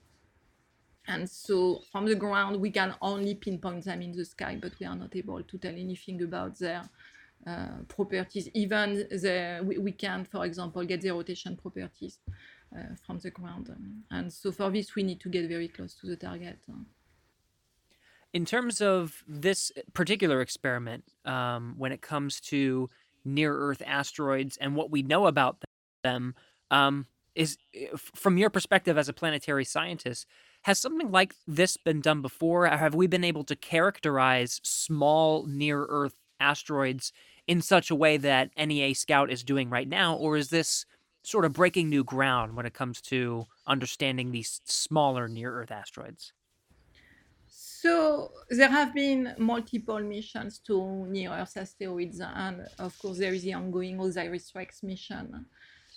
[1.07, 4.87] And so from the ground, we can only pinpoint them in the sky, but we
[4.87, 6.81] are not able to tell anything about their
[7.45, 8.49] uh, properties.
[8.55, 12.17] Even the, we, we can, for example, get the rotation properties
[12.75, 13.69] uh, from the ground.
[14.09, 16.57] And so for this, we need to get very close to the target.
[18.37, 22.87] In terms of this particular experiment, um, when it comes to
[23.25, 25.63] near Earth asteroids and what we know about
[26.03, 26.35] them,
[26.69, 27.57] um, is
[27.95, 30.27] from your perspective as a planetary scientist,
[30.65, 32.67] has something like this been done before?
[32.67, 37.11] Have we been able to characterize small near Earth asteroids
[37.47, 40.15] in such a way that NEA Scout is doing right now?
[40.15, 40.85] Or is this
[41.23, 46.33] sort of breaking new ground when it comes to understanding these smaller near Earth asteroids?
[47.87, 53.43] So there have been multiple missions to near Earth asteroids, and of course there is
[53.43, 55.45] the ongoing OSIRIS-REx mission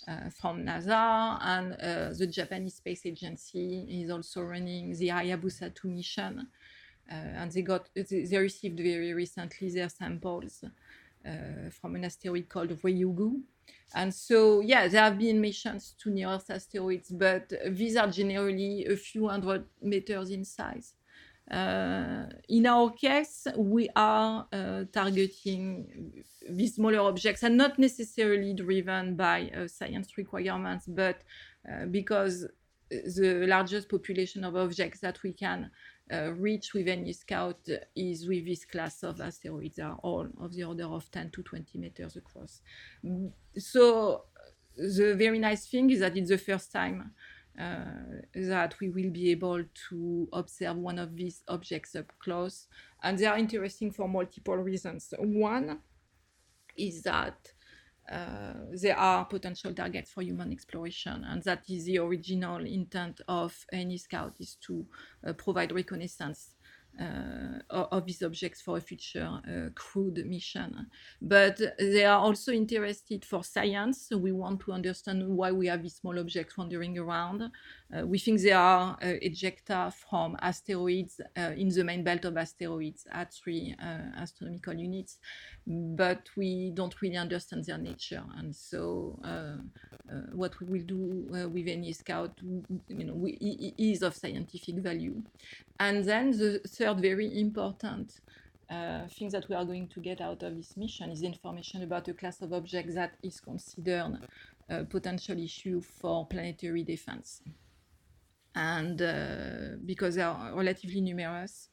[0.07, 5.89] uh, from NASA, and uh, the Japanese Space Agency is also running the Hayabusa 2
[5.89, 6.47] mission,
[7.11, 11.31] uh, and they got they received very recently their samples uh,
[11.71, 13.41] from an asteroid called Ryugu.
[13.93, 18.85] And so, yeah, there have been missions to near Earth asteroids, but these are generally
[18.85, 20.93] a few hundred meters in size.
[21.51, 29.15] Uh, in our case, we are uh, targeting these smaller objects and not necessarily driven
[29.15, 31.21] by uh, science requirements, but
[31.69, 32.47] uh, because
[32.89, 35.69] the largest population of objects that we can
[36.11, 40.63] uh, reach with NEA Scout is with this class of asteroids, are all of the
[40.63, 42.61] order of 10 to 20 meters across.
[43.57, 44.23] So
[44.77, 47.11] the very nice thing is that it's the first time
[47.57, 52.67] that we will be able to observe one of these objects up close.
[53.03, 55.13] And they are interesting for multiple reasons.
[55.19, 55.79] One
[56.77, 57.51] is that
[58.11, 58.53] uh,
[58.97, 64.35] are potential targets for human exploration, and that is the original intent of NEA Scout
[64.39, 64.85] is to
[65.25, 66.60] uh, provide reconnaissance uh,
[67.69, 70.87] of these objects for a future uh, crewed mission.
[71.21, 74.07] But they are also interested for science.
[74.09, 77.51] So we want to understand why we have these small objects wandering around.
[77.93, 82.37] Uh, we think they are uh, ejecta from asteroids uh, in the main belt of
[82.37, 85.17] asteroids at three uh, astronomical units,
[85.67, 88.23] but we don't really understand their nature.
[88.37, 89.19] And so,
[90.33, 92.31] what we will do with NEA Scout,
[92.87, 93.27] you know,
[93.77, 95.21] is of scientific value.
[95.79, 98.21] And then the third very important
[98.71, 102.07] uh, things that we are going to get out of this mission is information about
[102.07, 104.17] a class of objects that is considered
[104.69, 107.41] a potential issue for planetary defense.
[108.55, 111.69] And uh, because they are relatively numerous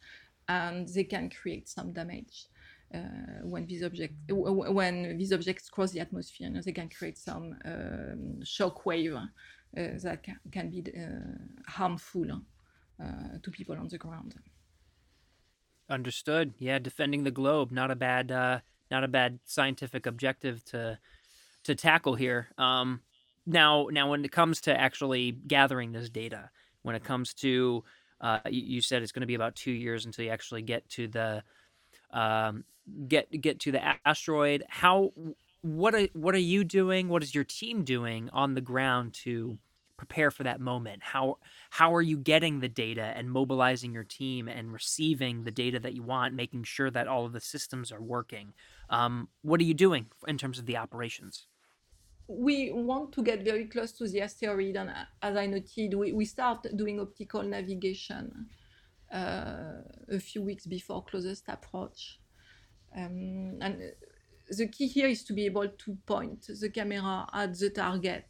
[0.49, 2.47] and they can create some damage.
[2.95, 2.99] Uh,
[3.43, 7.55] when these objects when these objects cross the atmosphere, you know, they can create some
[7.65, 9.25] um, shock wave uh,
[9.75, 12.27] that can, can be uh, harmful
[13.01, 14.35] uh, to people on the ground.
[15.91, 16.55] Understood.
[16.59, 20.99] Yeah, defending the globe not a bad uh, not a bad scientific objective to
[21.65, 22.49] to tackle here.
[22.59, 23.01] Um,
[23.47, 26.51] now, now when it comes to actually gathering this data,
[26.83, 27.85] when it comes to
[28.21, 31.07] uh, you, said it's going to be about two years until you actually get to
[31.09, 31.43] the
[32.11, 32.65] um,
[33.07, 34.65] get get to the asteroid.
[34.69, 35.13] How
[35.63, 37.09] what are what are you doing?
[37.09, 39.59] What is your team doing on the ground to
[39.99, 41.03] prepare for that moment?
[41.03, 41.37] How
[41.69, 45.93] how are you getting the data and mobilizing your team and receiving the data that
[45.93, 48.55] you want, making sure that all of the systems are working?
[48.89, 51.49] Um, what are you doing in terms of the operations?
[52.29, 54.91] We want to get very close to the asteroid, and
[55.23, 58.47] as I noted, we, we start doing optical navigation
[59.13, 62.21] uh, a few weeks before closest approach.
[62.97, 63.93] Um, and
[64.51, 68.27] the key here is to be able to point the camera at the target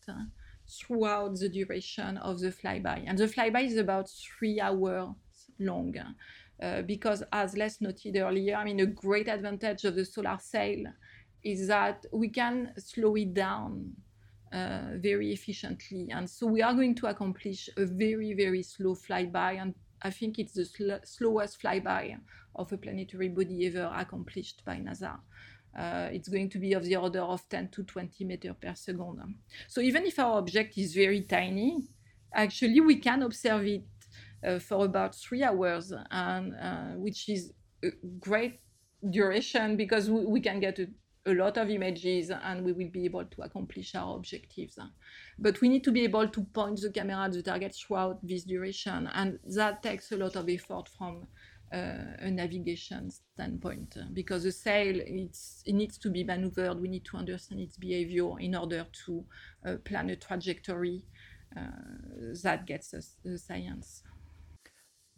[0.68, 3.04] throughout the duration of the flyby.
[3.06, 5.14] And the flyby is about three hours
[5.58, 5.94] long.
[6.60, 10.84] Uh, because as Les noted earlier, I mean, a great advantage of the solar sail
[11.44, 13.92] is that we can slow it down
[14.52, 16.08] uh, very efficiently.
[16.10, 19.60] And so we are going to accomplish a very, very slow flyby.
[19.60, 22.18] And I think it's the sl- slowest flyby
[22.56, 25.18] of a planetary body ever accomplished by NASA.
[25.76, 29.34] Uh, it's going to be of the order of 10 to 20 meters per second.
[29.68, 31.78] So even if our object is very tiny,
[32.32, 33.84] actually we can observe it
[34.46, 37.52] uh, for about three hours, and uh, which is
[37.84, 37.88] a
[38.20, 38.60] great
[39.10, 40.86] duration because we, we can get a,
[41.26, 44.78] a, lot of images and we will be able to accomplish our objectives.
[45.38, 48.44] But we need to be able to point the camera at the target throughout this
[48.44, 51.26] duration, and that takes a lot of effort from
[51.72, 56.80] a navigation standpoint because the sail it's, it needs to be maneuvered.
[56.80, 59.24] We need to understand its behavior in order to
[59.66, 61.04] uh, plan a trajectory
[61.56, 61.60] uh,
[62.42, 64.02] that gets us the science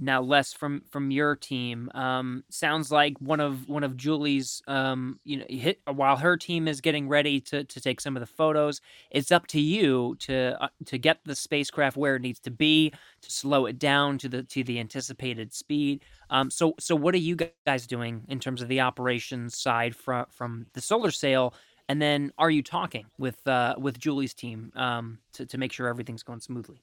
[0.01, 1.90] now Les from from your team.
[1.94, 6.66] Um, sounds like one of one of Julie's um, you know hit while her team
[6.66, 8.80] is getting ready to to take some of the photos
[9.11, 12.90] it's up to you to uh, to get the spacecraft where it needs to be
[13.22, 16.03] to slow it down to the to the anticipated speed.
[16.30, 17.36] Um, so so what are you
[17.66, 21.55] guys doing in terms of the operations side from from the solar sail?
[21.88, 25.88] And then are you talking with uh, with Julie's team um, to to make sure
[25.88, 26.82] everything's going smoothly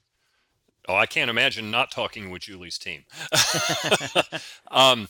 [0.88, 3.04] Oh, I can't imagine not talking with Julie's team.
[4.72, 5.10] um,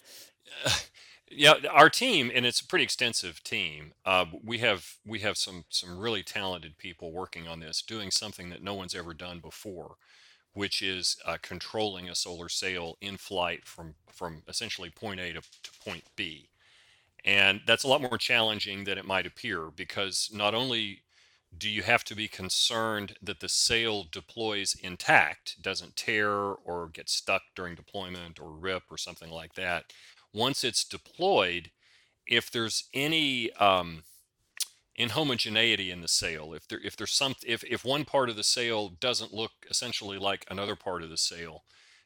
[1.31, 3.93] yeah, our team, and it's a pretty extensive team.
[4.05, 8.49] Uh, we have we have some some really talented people working on this, doing something
[8.49, 9.95] that no one's ever done before,
[10.53, 15.41] which is uh, controlling a solar sail in flight from from essentially point A to,
[15.41, 16.49] to point B.
[17.25, 21.01] And that's a lot more challenging than it might appear because not only
[21.55, 27.09] do you have to be concerned that the sail deploys intact, doesn't tear or get
[27.09, 29.85] stuck during deployment or rip or something like that?
[30.33, 31.71] Once it's deployed,
[32.27, 34.03] if there's any um,
[34.99, 38.43] inhomogeneity in the sail, if there if there's some if if one part of the
[38.43, 41.63] sail doesn't look essentially like another part of the sail,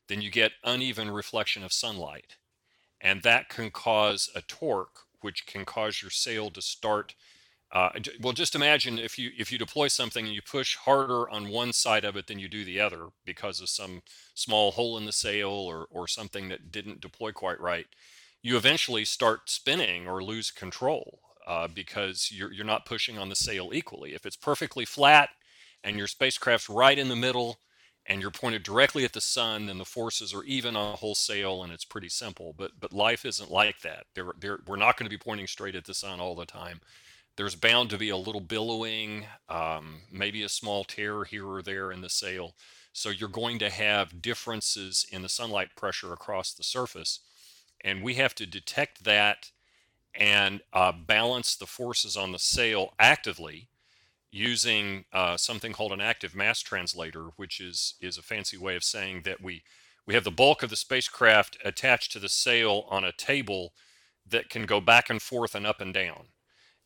[0.07, 2.37] then you get uneven reflection of sunlight,
[3.01, 7.15] and that can cause a torque, which can cause your sail to start
[7.73, 11.49] uh, well, just imagine if you if you deploy something and you push harder on
[11.49, 14.01] one side of it than you do the other because of some
[14.33, 17.85] small hole in the sail or or something that didn't deploy quite right,
[18.41, 23.35] you eventually start spinning or lose control uh, because you're you're not pushing on the
[23.37, 24.13] sail equally.
[24.13, 25.29] If it's perfectly flat
[25.81, 27.59] and your spacecraft's right in the middle
[28.05, 31.15] and you're pointed directly at the sun, then the forces are even on the whole
[31.15, 32.53] sail and it's pretty simple.
[32.57, 34.07] But but life isn't like that.
[34.17, 36.81] We're not going to be pointing straight at the sun all the time
[37.41, 41.91] there's bound to be a little billowing, um, maybe a small tear here or there
[41.91, 42.53] in the sail.
[42.93, 47.21] So you're going to have differences in the sunlight pressure across the surface.
[47.83, 49.49] And we have to detect that
[50.13, 53.69] and uh, balance the forces on the sail actively
[54.31, 58.83] using uh, something called an active mass translator, which is, is a fancy way of
[58.83, 59.63] saying that we,
[60.05, 63.73] we have the bulk of the spacecraft attached to the sail on a table
[64.29, 66.27] that can go back and forth and up and down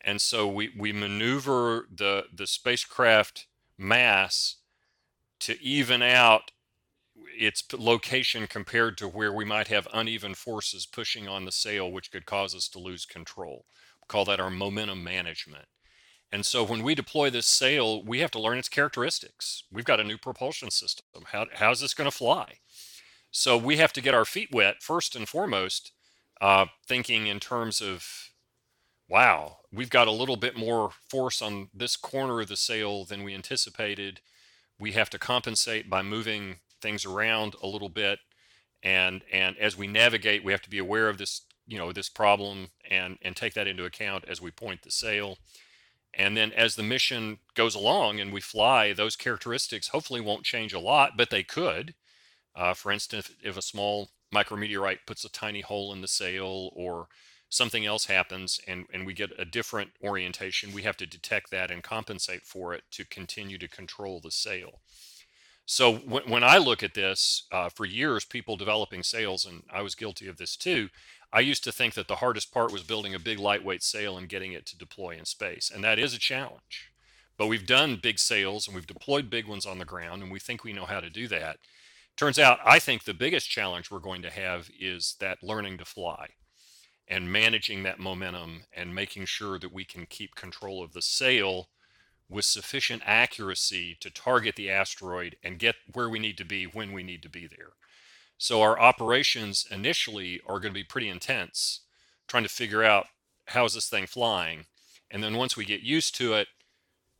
[0.06, 3.47] and so we we maneuver the the spacecraft
[3.78, 4.58] mass
[5.39, 6.51] to even out
[7.38, 12.12] its location compared to where we might have uneven forces pushing on the sail, which
[12.12, 13.66] could cause us to lose control.
[14.01, 15.66] We call that our momentum management.
[16.32, 19.64] And so when we deploy this sail, we have to learn its characteristics.
[19.72, 21.24] We've got a new propulsion system.
[21.32, 22.60] How, how's this going to fly?
[23.32, 25.91] So we have to get our feet wet first and foremost,
[26.41, 28.32] uh, thinking in terms of
[29.08, 33.24] wow, we've got a little bit more force on this corner of the sail than
[33.24, 34.22] we anticipated.
[34.80, 38.20] We have to compensate by moving things around a little bit.
[38.84, 42.10] And, and as we navigate, we have to be aware of this, you know, this
[42.10, 45.38] problem and, and take that into account as we point the sail.
[46.14, 50.74] And then as the mission goes along and we fly, those characteristics hopefully won't change
[50.74, 51.93] a lot, but they could.
[52.56, 56.72] Uh, for instance, if, if a small micrometeorite puts a tiny hole in the sail
[56.74, 57.08] or
[57.50, 61.72] something else happens and, and we get a different orientation, we have to detect that
[61.72, 64.82] and compensate for it to continue to control the sail.
[65.66, 69.82] So when, when I look at this, uh, for years, people developing sails, and I
[69.82, 70.89] was guilty of this too,
[71.34, 74.30] I used to think that the hardest part was building a big lightweight sail and
[74.30, 75.72] getting it to deploy in space.
[75.74, 76.91] And that is a challenge.
[77.38, 80.39] But we've done big sails and we've deployed big ones on the ground, and we
[80.39, 81.58] think we know how to do that.
[82.16, 85.86] Turns out, I think the biggest challenge we're going to have is that learning to
[85.86, 86.30] fly
[87.08, 91.70] and managing that momentum and making sure that we can keep control of the sail
[92.28, 96.91] with sufficient accuracy to target the asteroid and get where we need to be when
[96.91, 97.74] we need to be there.
[98.38, 101.82] So our operations initially are going to be pretty intense,
[102.28, 103.08] trying to figure out
[103.47, 104.66] how is this thing flying,
[105.12, 106.47] and then once we get used to it,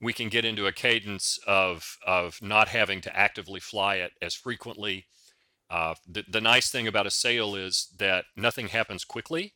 [0.02, 4.34] we can get into a cadence of of not having to actively fly it as
[4.34, 5.06] frequently
[5.70, 9.54] uh, the, the nice thing about a sail is that nothing happens quickly.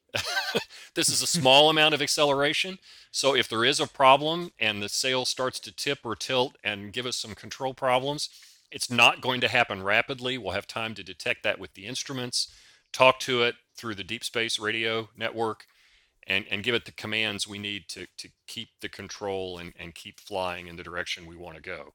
[0.95, 2.79] this is a small amount of acceleration.
[3.11, 6.91] So if there is a problem and the sail starts to tip or tilt and
[6.91, 8.29] give us some control problems,
[8.71, 10.37] it's not going to happen rapidly.
[10.37, 12.53] We'll have time to detect that with the instruments,
[12.91, 15.65] talk to it through the deep space radio network,
[16.27, 19.95] and, and give it the commands we need to, to keep the control and, and
[19.95, 21.93] keep flying in the direction we want to go.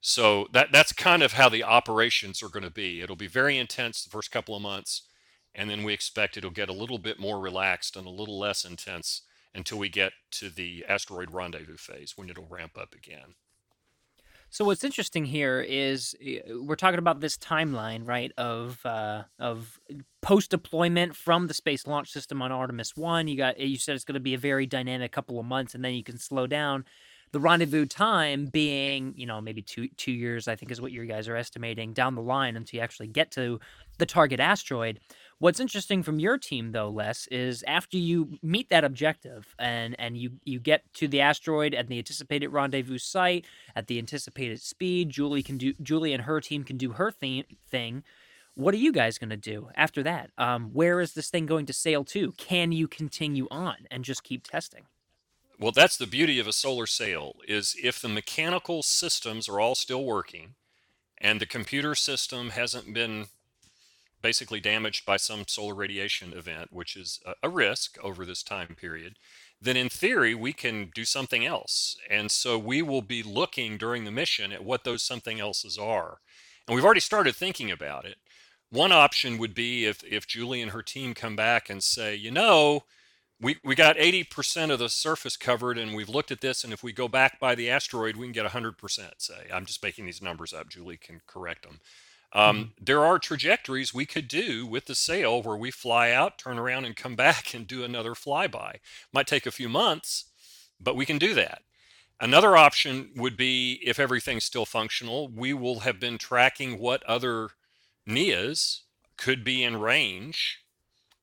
[0.00, 3.00] So that that's kind of how the operations are going to be.
[3.00, 5.02] It'll be very intense the first couple of months,
[5.54, 8.64] and then we expect it'll get a little bit more relaxed and a little less
[8.64, 9.22] intense
[9.54, 13.34] until we get to the asteroid rendezvous phase when it'll ramp up again.
[14.52, 18.32] So what's interesting here is eh, we're talking about this timeline, right?
[18.36, 19.78] Of uh, of
[20.22, 23.28] post deployment from the Space Launch System on Artemis One.
[23.28, 25.84] You got you said it's going to be a very dynamic couple of months, and
[25.84, 26.84] then you can slow down.
[27.32, 31.04] The rendezvous time being, you know, maybe two two years, I think is what you
[31.06, 33.60] guys are estimating down the line until you actually get to
[33.98, 34.98] the target asteroid.
[35.38, 40.16] What's interesting from your team though, Les, is after you meet that objective and and
[40.16, 45.10] you you get to the asteroid at the anticipated rendezvous site at the anticipated speed,
[45.10, 48.02] Julie can do Julie and her team can do her thing thing.
[48.54, 50.30] What are you guys going to do after that?
[50.36, 52.32] Um, where is this thing going to sail to?
[52.32, 54.82] Can you continue on and just keep testing?
[55.60, 59.74] Well, that's the beauty of a solar sail is if the mechanical systems are all
[59.74, 60.54] still working
[61.18, 63.26] and the computer system hasn't been
[64.22, 69.16] basically damaged by some solar radiation event, which is a, risk over this time period,
[69.60, 71.94] then in theory we can do something else.
[72.08, 76.20] And so we will be looking during the mission at what those something else's are.
[76.66, 78.16] And we've already started thinking about it.
[78.70, 82.30] One option would be if, if Julie and her team come back and say, you
[82.30, 82.84] know,
[83.40, 86.82] we, we got 80% of the surface covered and we've looked at this and if
[86.82, 90.22] we go back by the asteroid we can get 100% say i'm just making these
[90.22, 91.80] numbers up julie can correct them
[92.32, 92.84] um, mm-hmm.
[92.84, 96.84] There are trajectories we could do with the sail where we fly out, turn around,
[96.84, 98.76] and come back and do another flyby.
[99.12, 100.26] Might take a few months,
[100.80, 101.62] but we can do that.
[102.20, 107.50] Another option would be if everything's still functional, we will have been tracking what other
[108.06, 108.82] NEAs
[109.16, 110.58] could be in range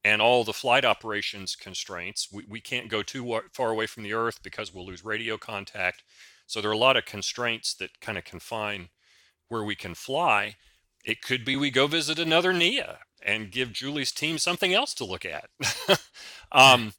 [0.08, 2.32] and all the flight operations constraints.
[2.32, 6.02] We, we can't go too far away from the Earth because we'll lose radio contact.
[6.46, 8.88] So there are a lot of constraints that kind of confine
[9.50, 10.56] where we can fly.
[11.04, 15.04] It could be we go visit another NEA and give Julie's team something else to
[15.04, 15.50] look at.
[16.54, 16.94] um,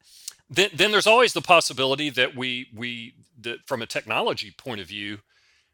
[0.51, 4.89] then, then there's always the possibility that we we that from a technology point of
[4.89, 5.21] view,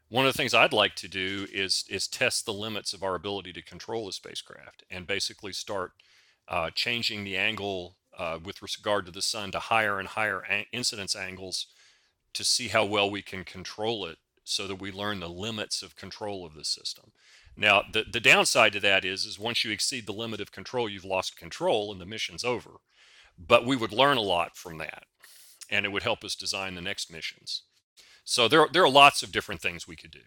[0.07, 3.15] one of the things I'd like to do is is test the limits of our
[3.15, 5.91] ability to control the spacecraft and basically start
[6.47, 10.65] uh, changing the angle uh, with regard to the sun to higher and higher an-
[10.71, 11.67] incidence angles
[12.33, 15.95] to see how well we can control it so that we learn the limits of
[15.95, 17.11] control of the system.
[17.57, 20.89] Now, the, the downside to that is, is once you exceed the limit of control,
[20.89, 22.71] you've lost control and the mission's over.
[23.37, 25.05] But we would learn a lot from that,
[25.69, 27.63] and it would help us design the next missions.
[28.23, 30.19] So there, there are lots of different things we could do.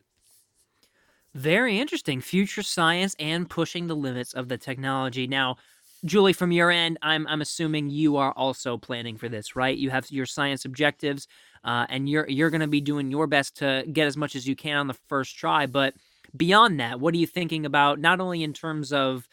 [1.34, 2.20] Very interesting.
[2.20, 5.26] Future science and pushing the limits of the technology.
[5.26, 5.56] Now,
[6.04, 9.76] Julie, from your end, I'm I'm assuming you are also planning for this, right?
[9.76, 11.26] You have your science objectives,
[11.64, 14.46] uh, and you're you're going to be doing your best to get as much as
[14.46, 15.66] you can on the first try.
[15.66, 15.94] But
[16.36, 17.98] beyond that, what are you thinking about?
[17.98, 19.28] Not only in terms of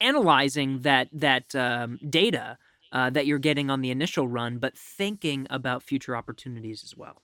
[0.00, 2.58] analyzing that that um, data
[2.92, 7.22] uh, that you're getting on the initial run, but thinking about future opportunities as well.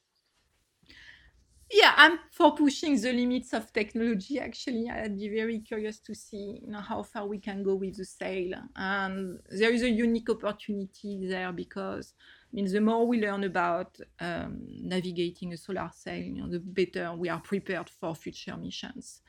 [1.70, 4.38] Yeah, I'm for pushing the limits of technology.
[4.38, 7.96] Actually, I'd be very curious to see you know, how far we can go with
[7.98, 8.52] the sail.
[8.74, 12.14] And there is a unique opportunity there because
[12.50, 16.58] I mean, the more we learn about um, navigating a solar sail, you know, the
[16.60, 19.20] better we are prepared for future missions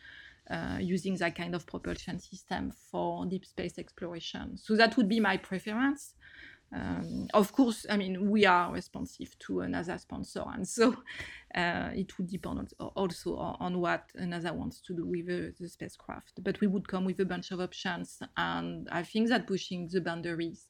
[0.50, 4.58] uh, using that kind of propulsion system for deep space exploration.
[4.58, 6.14] So that would be my preference.
[6.72, 10.96] Um, of course, I mean, we are responsive to another sponsor, and so
[11.56, 16.44] uh, it would depend also on what another wants to do with the, the, spacecraft.
[16.44, 20.00] But we would come with a bunch of options, and I think that pushing the
[20.00, 20.68] boundaries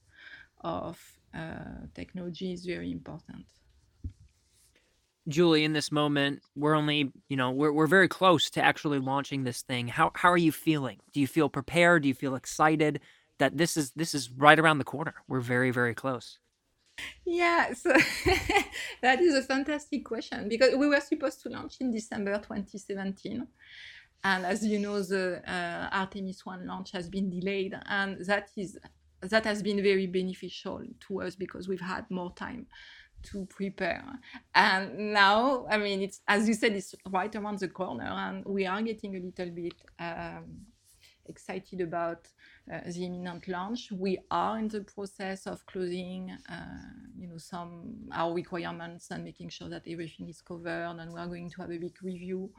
[0.61, 0.97] of
[1.35, 3.45] uh, technology is very important.
[5.27, 9.43] Julie, in this moment, we're only, you know, we're, we're very close to actually launching
[9.43, 9.87] this thing.
[9.87, 10.99] How, how are you feeling?
[11.13, 12.03] Do you feel prepared?
[12.03, 13.01] Do you feel excited
[13.39, 15.15] that this is this is right around the corner?
[15.27, 16.39] We're very, very close.
[17.25, 17.93] Yeah, so
[19.01, 23.47] that is a fantastic question because we were supposed to launch in December 2017.
[24.23, 28.77] And as you know, the uh, Artemis 1 launch has been delayed, and that is
[29.21, 32.67] that has been very beneficial to us because we've had more time
[33.21, 34.03] to prepare.
[34.55, 38.65] And now, I mean, it's as you said, it's right around the corner, and we
[38.65, 40.65] are getting a little bit um,
[41.29, 42.27] excited about
[42.71, 43.91] uh, the imminent launch.
[43.91, 46.55] We are in the process of closing, uh,
[47.17, 50.97] you know, some our requirements and making sure that everything is covered.
[50.99, 52.51] And we are going to have a big review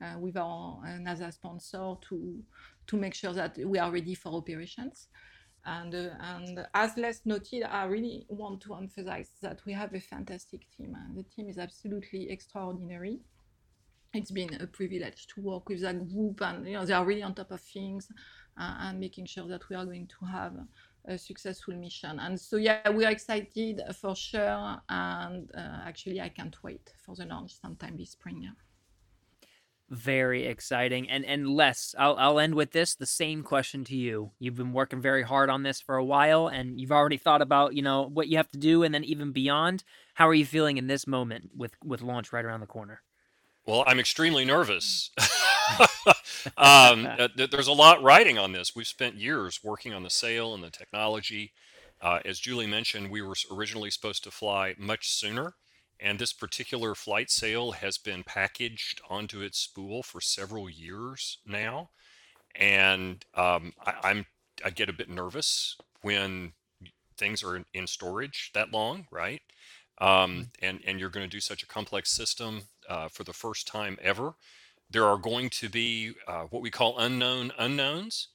[0.00, 2.44] uh, with our NASA sponsor to
[2.86, 5.08] to make sure that we are ready for operations.
[5.64, 10.00] And, uh, and as Les noted, I really want to emphasize that we have a
[10.00, 10.96] fantastic team.
[11.14, 13.20] The team is absolutely extraordinary
[14.14, 17.22] it's been a privilege to work with that group and you know they are really
[17.22, 18.08] on top of things
[18.58, 20.54] uh, and making sure that we are going to have
[21.06, 22.18] a successful mission.
[22.18, 27.14] And so yeah we are excited for sure and uh, actually i can't wait for
[27.14, 28.50] the launch sometime this spring.
[29.90, 31.08] Very exciting.
[31.08, 34.32] And and Les I'll, I'll end with this the same question to you.
[34.38, 37.74] You've been working very hard on this for a while and you've already thought about
[37.74, 39.84] you know what you have to do and then even beyond.
[40.14, 43.02] How are you feeling in this moment with with launch right around the corner
[43.68, 45.10] well, I'm extremely nervous.
[46.56, 48.74] um, uh, there's a lot riding on this.
[48.74, 51.52] We've spent years working on the sail and the technology.
[52.00, 55.52] Uh, as Julie mentioned, we were originally supposed to fly much sooner,
[56.00, 61.90] and this particular flight sail has been packaged onto its spool for several years now.
[62.56, 64.26] And um, I, am
[64.64, 66.52] I get a bit nervous when
[67.18, 69.42] things are in, in storage that long, right?
[70.00, 70.42] Um, mm-hmm.
[70.62, 73.98] and and you're going to do such a complex system uh, for the first time
[74.02, 74.34] ever.
[74.90, 78.28] There are going to be uh, what we call unknown unknowns,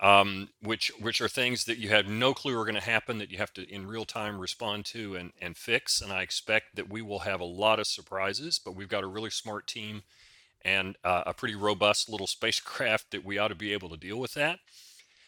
[0.00, 3.30] um, which which are things that you have no clue are going to happen that
[3.30, 6.00] you have to in real time respond to and, and fix.
[6.00, 9.08] And I expect that we will have a lot of surprises, but we've got a
[9.08, 10.02] really smart team
[10.64, 14.18] and uh, a pretty robust little spacecraft that we ought to be able to deal
[14.18, 14.60] with that.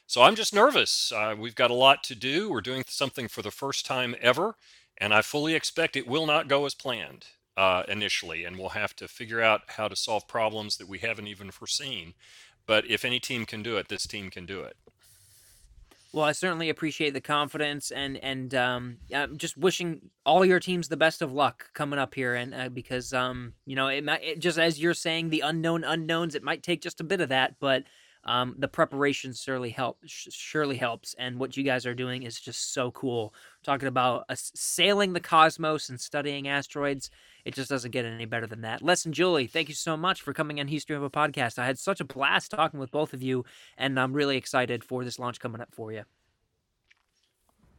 [0.06, 1.12] So I'm just nervous.
[1.12, 2.50] Uh, we've got a lot to do.
[2.50, 4.54] We're doing something for the first time ever,
[4.96, 7.26] and I fully expect it will not go as planned
[7.57, 11.28] uh, initially, and we'll have to figure out how to solve problems that we haven't
[11.28, 12.14] even foreseen.
[12.66, 14.76] But if any team can do it, this team can do it.
[16.12, 20.86] Well, I certainly appreciate the confidence, and and um, I'm just wishing all your teams
[20.86, 24.22] the best of luck coming up here, and uh, because um, you know, it, might,
[24.22, 27.30] it just as you're saying, the unknown unknowns, it might take just a bit of
[27.30, 27.82] that, but
[28.27, 32.72] um, the preparation surely help surely helps and what you guys are doing is just
[32.72, 33.35] so cool.
[33.62, 37.11] Talking about uh, sailing the cosmos and studying asteroids
[37.45, 38.83] it just doesn't get any better than that.
[38.83, 41.59] Les and julie thank you so much for coming on Houston We Have a Podcast.
[41.59, 43.45] I had such a blast talking with both of you
[43.77, 46.05] and i'm really excited for this launch coming up for you.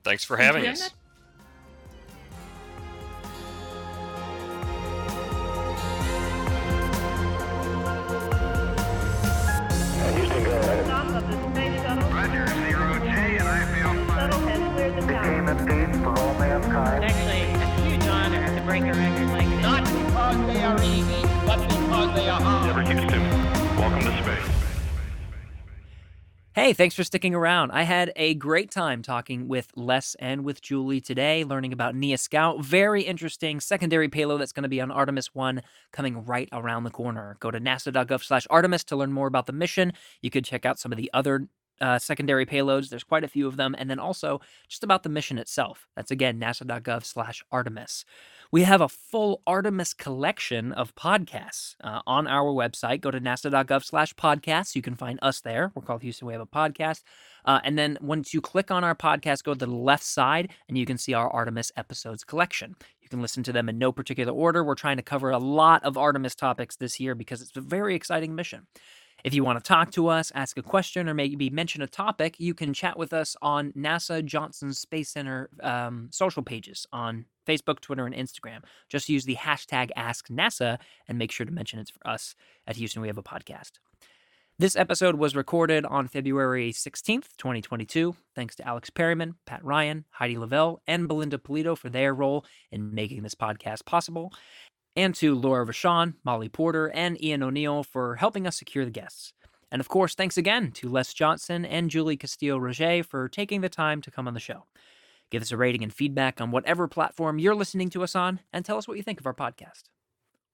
[0.03, 0.91] Thanks for having us
[18.79, 19.61] break a record like this.
[19.61, 22.65] Not because they are easy, but because they are hard.
[22.67, 23.21] Never Houston,
[23.77, 24.51] welcome to space.
[26.53, 27.71] Hey, thanks for sticking around.
[27.71, 32.17] I had a great time talking with Les and with Julie today, learning about NEA
[32.17, 32.65] Scout.
[32.65, 35.61] Very interesting secondary payload that's going to be on Artemis 1
[35.93, 37.37] coming right around the corner.
[37.39, 39.93] Go to nasa.gov slash Artemis to learn more about the mission.
[40.21, 41.47] You could check out some of the other
[41.81, 42.89] uh, secondary payloads.
[42.89, 43.75] There's quite a few of them.
[43.77, 45.87] And then also just about the mission itself.
[45.95, 48.05] That's again, nasa.gov slash Artemis.
[48.55, 53.01] We have a full Artemis collection of podcasts uh, on our website.
[53.01, 54.77] Go to nasa.gov slash podcasts.
[54.77, 55.73] You can find us there.
[55.75, 57.03] We're called Houston We Have a Podcast.
[57.43, 60.77] Uh, and then once you click on our podcast, go to the left side and
[60.77, 62.77] you can see our Artemis episodes collection.
[63.01, 64.63] You can listen to them in no particular order.
[64.63, 67.93] We're trying to cover a lot of Artemis topics this year because it's a very
[67.93, 68.67] exciting mission.
[69.25, 72.35] If you want to talk to us, ask a question, or maybe mention a topic,
[72.39, 77.79] you can chat with us on NASA Johnson Space Center um, social pages on Facebook,
[77.79, 78.59] Twitter, and Instagram.
[78.87, 82.35] Just use the hashtag AskNASA and make sure to mention it's for us
[82.67, 83.71] at Houston We Have a Podcast.
[84.59, 88.15] This episode was recorded on February 16th, 2022.
[88.35, 92.93] Thanks to Alex Perryman, Pat Ryan, Heidi Lavelle, and Belinda Pulido for their role in
[92.93, 94.31] making this podcast possible
[94.95, 99.33] and to Laura Vachon, Molly Porter, and Ian O'Neill for helping us secure the guests.
[99.71, 103.69] And of course, thanks again to Les Johnson and Julie Castillo Rogez for taking the
[103.69, 104.65] time to come on the show.
[105.31, 108.63] Give us a rating and feedback on whatever platform you're listening to us on, and
[108.63, 109.83] tell us what you think of our podcast.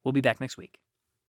[0.04, 0.80] We'll be back next week.